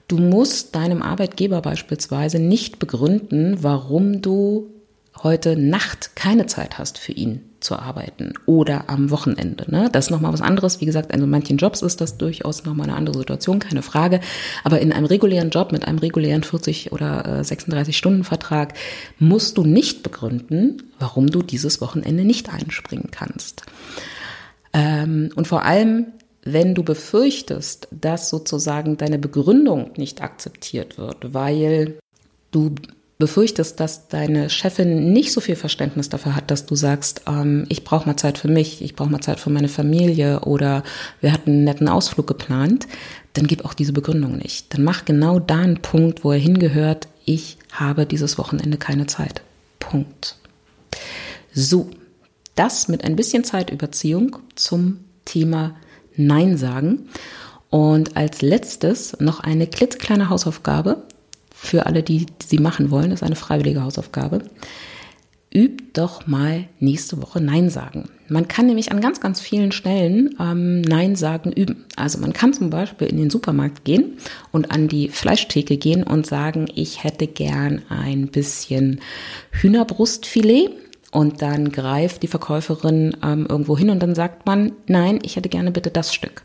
[0.07, 4.71] du musst deinem Arbeitgeber beispielsweise nicht begründen, warum du
[5.23, 9.71] heute Nacht keine Zeit hast für ihn zu arbeiten oder am Wochenende.
[9.71, 9.89] Ne?
[9.93, 10.81] Das ist nochmal was anderes.
[10.81, 14.21] Wie gesagt, in manchen Jobs ist das durchaus nochmal eine andere Situation, keine Frage.
[14.65, 18.75] Aber in einem regulären Job mit einem regulären 40 oder 36 äh, Stunden Vertrag
[19.19, 23.65] musst du nicht begründen, warum du dieses Wochenende nicht einspringen kannst.
[24.73, 26.07] Ähm, und vor allem,
[26.43, 31.99] wenn du befürchtest, dass sozusagen deine Begründung nicht akzeptiert wird, weil
[32.51, 32.75] du
[33.19, 37.83] befürchtest, dass deine Chefin nicht so viel Verständnis dafür hat, dass du sagst, ähm, ich
[37.83, 40.85] brauche mal Zeit für mich, ich brauche mal Zeit für meine Familie oder
[41.21, 42.87] wir hatten einen netten Ausflug geplant,
[43.33, 44.73] dann gib auch diese Begründung nicht.
[44.73, 49.43] Dann mach genau da einen Punkt, wo er hingehört, ich habe dieses Wochenende keine Zeit.
[49.81, 50.37] Punkt.
[51.53, 51.91] So,
[52.55, 55.75] das mit ein bisschen Zeitüberziehung zum Thema
[56.15, 57.09] Nein sagen.
[57.69, 61.03] Und als letztes noch eine klitzekleine Hausaufgabe
[61.61, 63.11] für alle, die sie machen wollen.
[63.11, 64.43] Das ist eine freiwillige Hausaufgabe.
[65.53, 68.09] Übt doch mal nächste Woche Nein sagen.
[68.29, 71.85] Man kann nämlich an ganz, ganz vielen Stellen ähm, Nein sagen üben.
[71.97, 74.19] Also man kann zum Beispiel in den Supermarkt gehen
[74.53, 79.01] und an die Fleischtheke gehen und sagen, ich hätte gern ein bisschen
[79.51, 80.71] Hühnerbrustfilet.
[81.11, 85.49] Und dann greift die Verkäuferin ähm, irgendwo hin und dann sagt man, nein, ich hätte
[85.49, 86.43] gerne bitte das Stück.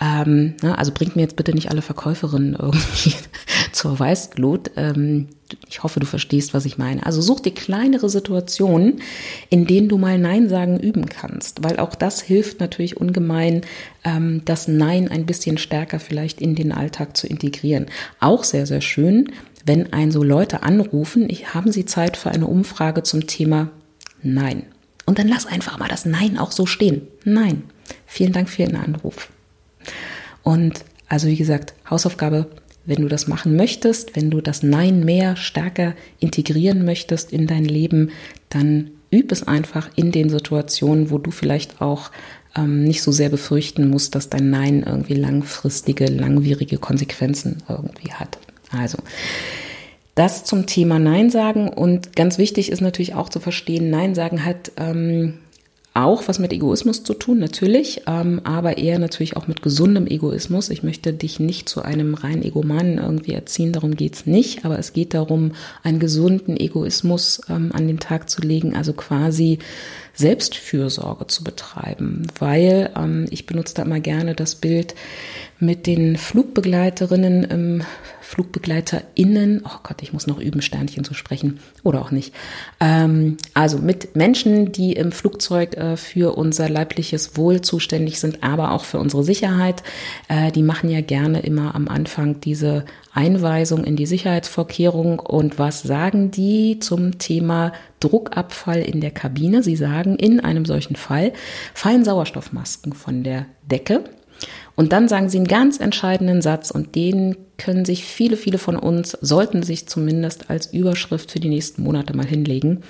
[0.00, 3.14] Ähm, ne, also bringt mir jetzt bitte nicht alle Verkäuferinnen irgendwie
[3.80, 4.72] zur Weißglut.
[4.76, 5.28] Ähm,
[5.68, 7.06] ich hoffe, du verstehst, was ich meine.
[7.06, 9.00] Also such dir kleinere Situationen,
[9.48, 13.62] in denen du mal Nein sagen üben kannst, weil auch das hilft natürlich ungemein,
[14.04, 17.86] ähm, das Nein ein bisschen stärker vielleicht in den Alltag zu integrieren.
[18.20, 19.32] Auch sehr, sehr schön,
[19.64, 23.70] wenn ein so Leute anrufen, ich, haben Sie Zeit für eine Umfrage zum Thema
[24.22, 24.64] Nein.
[25.06, 27.08] Und dann lass einfach mal das Nein auch so stehen.
[27.24, 27.62] Nein.
[28.06, 29.30] Vielen Dank für Ihren Anruf.
[30.42, 32.46] Und also wie gesagt, Hausaufgabe,
[32.86, 37.64] wenn du das machen möchtest, wenn du das Nein mehr stärker integrieren möchtest in dein
[37.64, 38.10] Leben,
[38.48, 42.10] dann üb es einfach in den Situationen, wo du vielleicht auch
[42.56, 48.38] ähm, nicht so sehr befürchten musst, dass dein Nein irgendwie langfristige, langwierige Konsequenzen irgendwie hat.
[48.70, 48.98] Also
[50.14, 54.44] das zum Thema Nein sagen und ganz wichtig ist natürlich auch zu verstehen, Nein sagen
[54.44, 55.38] hat ähm,
[55.92, 60.70] auch was mit Egoismus zu tun, natürlich, ähm, aber eher natürlich auch mit gesundem Egoismus.
[60.70, 64.92] Ich möchte dich nicht zu einem rein Egomanen irgendwie erziehen, darum geht's nicht, aber es
[64.92, 69.58] geht darum, einen gesunden Egoismus ähm, an den Tag zu legen, also quasi
[70.14, 74.94] Selbstfürsorge zu betreiben, weil ähm, ich benutze da immer gerne das Bild
[75.58, 77.82] mit den Flugbegleiterinnen im
[78.30, 82.32] FlugbegleiterInnen, oh Gott, ich muss noch üben, Sternchen zu sprechen oder auch nicht.
[82.78, 88.70] Ähm, also mit Menschen, die im Flugzeug äh, für unser leibliches Wohl zuständig sind, aber
[88.70, 89.82] auch für unsere Sicherheit.
[90.28, 95.18] Äh, die machen ja gerne immer am Anfang diese Einweisung in die Sicherheitsvorkehrung.
[95.18, 99.64] Und was sagen die zum Thema Druckabfall in der Kabine?
[99.64, 101.32] Sie sagen, in einem solchen Fall
[101.74, 104.04] fallen Sauerstoffmasken von der Decke.
[104.76, 108.76] Und dann sagen sie einen ganz entscheidenden Satz und den können sich viele, viele von
[108.76, 112.82] uns, sollten sich zumindest als Überschrift für die nächsten Monate mal hinlegen.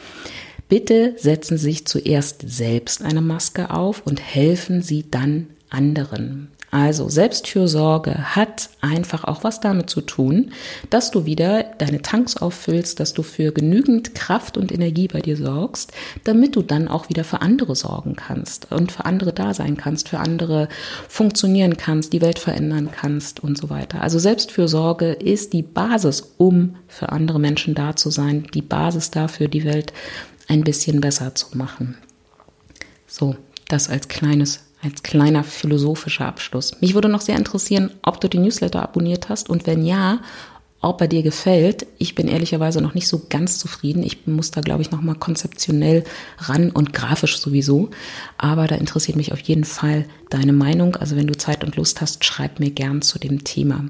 [0.68, 6.48] Bitte setzen Sie sich zuerst selbst eine Maske auf und helfen Sie dann anderen.
[6.70, 10.52] Also Selbstfürsorge hat einfach auch was damit zu tun,
[10.88, 15.36] dass du wieder deine Tanks auffüllst, dass du für genügend Kraft und Energie bei dir
[15.36, 15.92] sorgst,
[16.22, 20.08] damit du dann auch wieder für andere sorgen kannst und für andere da sein kannst,
[20.08, 20.68] für andere
[21.08, 24.00] funktionieren kannst, die Welt verändern kannst und so weiter.
[24.00, 29.48] Also Selbstfürsorge ist die Basis, um für andere Menschen da zu sein, die Basis dafür,
[29.48, 29.92] die Welt
[30.46, 31.96] ein bisschen besser zu machen.
[33.08, 33.34] So,
[33.66, 36.80] das als kleines als kleiner philosophischer Abschluss.
[36.80, 40.20] Mich würde noch sehr interessieren, ob du die Newsletter abonniert hast und wenn ja,
[40.80, 41.86] ob er dir gefällt.
[41.98, 44.02] Ich bin ehrlicherweise noch nicht so ganz zufrieden.
[44.02, 46.04] Ich muss da, glaube ich, noch mal konzeptionell
[46.38, 47.90] ran und grafisch sowieso.
[48.38, 50.96] Aber da interessiert mich auf jeden Fall deine Meinung.
[50.96, 53.84] Also wenn du Zeit und Lust hast, schreib mir gern zu dem Thema.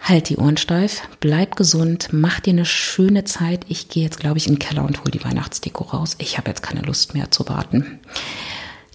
[0.00, 3.64] Halt die Ohren steif, bleib gesund, mach dir eine schöne Zeit.
[3.68, 6.16] Ich gehe jetzt, glaube ich, in den Keller und hol die Weihnachtsdeko raus.
[6.18, 8.00] Ich habe jetzt keine Lust mehr zu warten.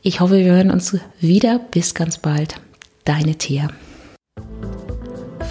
[0.03, 1.59] Ich hoffe, wir hören uns wieder.
[1.59, 2.55] Bis ganz bald.
[3.05, 3.69] Deine Thea.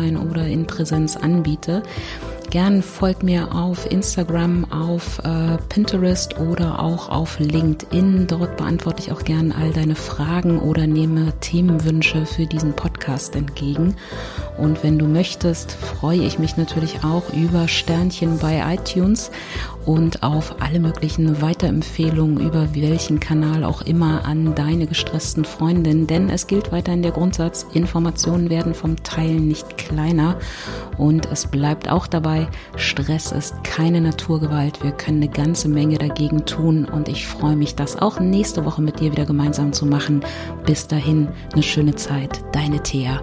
[0.00, 1.82] online oder in Präsenz anbiete.
[2.50, 8.26] Gern folgt mir auf Instagram, auf äh, Pinterest oder auch auf LinkedIn.
[8.26, 13.94] Dort beantworte ich auch gern all deine Fragen oder nehme Themenwünsche für diesen Podcast entgegen.
[14.58, 19.30] Und wenn du möchtest, freue ich mich natürlich auch über Sternchen bei iTunes
[19.86, 26.06] und auf alle möglichen Weiterempfehlungen über welchen Kanal auch immer an deine gestressten Freundinnen.
[26.06, 30.36] Denn es gilt weiterhin der Grundsatz, Informationen werden vom Teilen nicht kleiner.
[30.98, 32.06] Und es bleibt auch
[32.40, 34.82] dabei, Stress ist keine Naturgewalt.
[34.82, 36.84] Wir können eine ganze Menge dagegen tun.
[36.84, 40.20] Und ich freue mich, das auch nächste Woche mit dir wieder gemeinsam zu machen.
[40.64, 42.42] Bis dahin, eine schöne Zeit.
[42.52, 43.22] Deine Thea.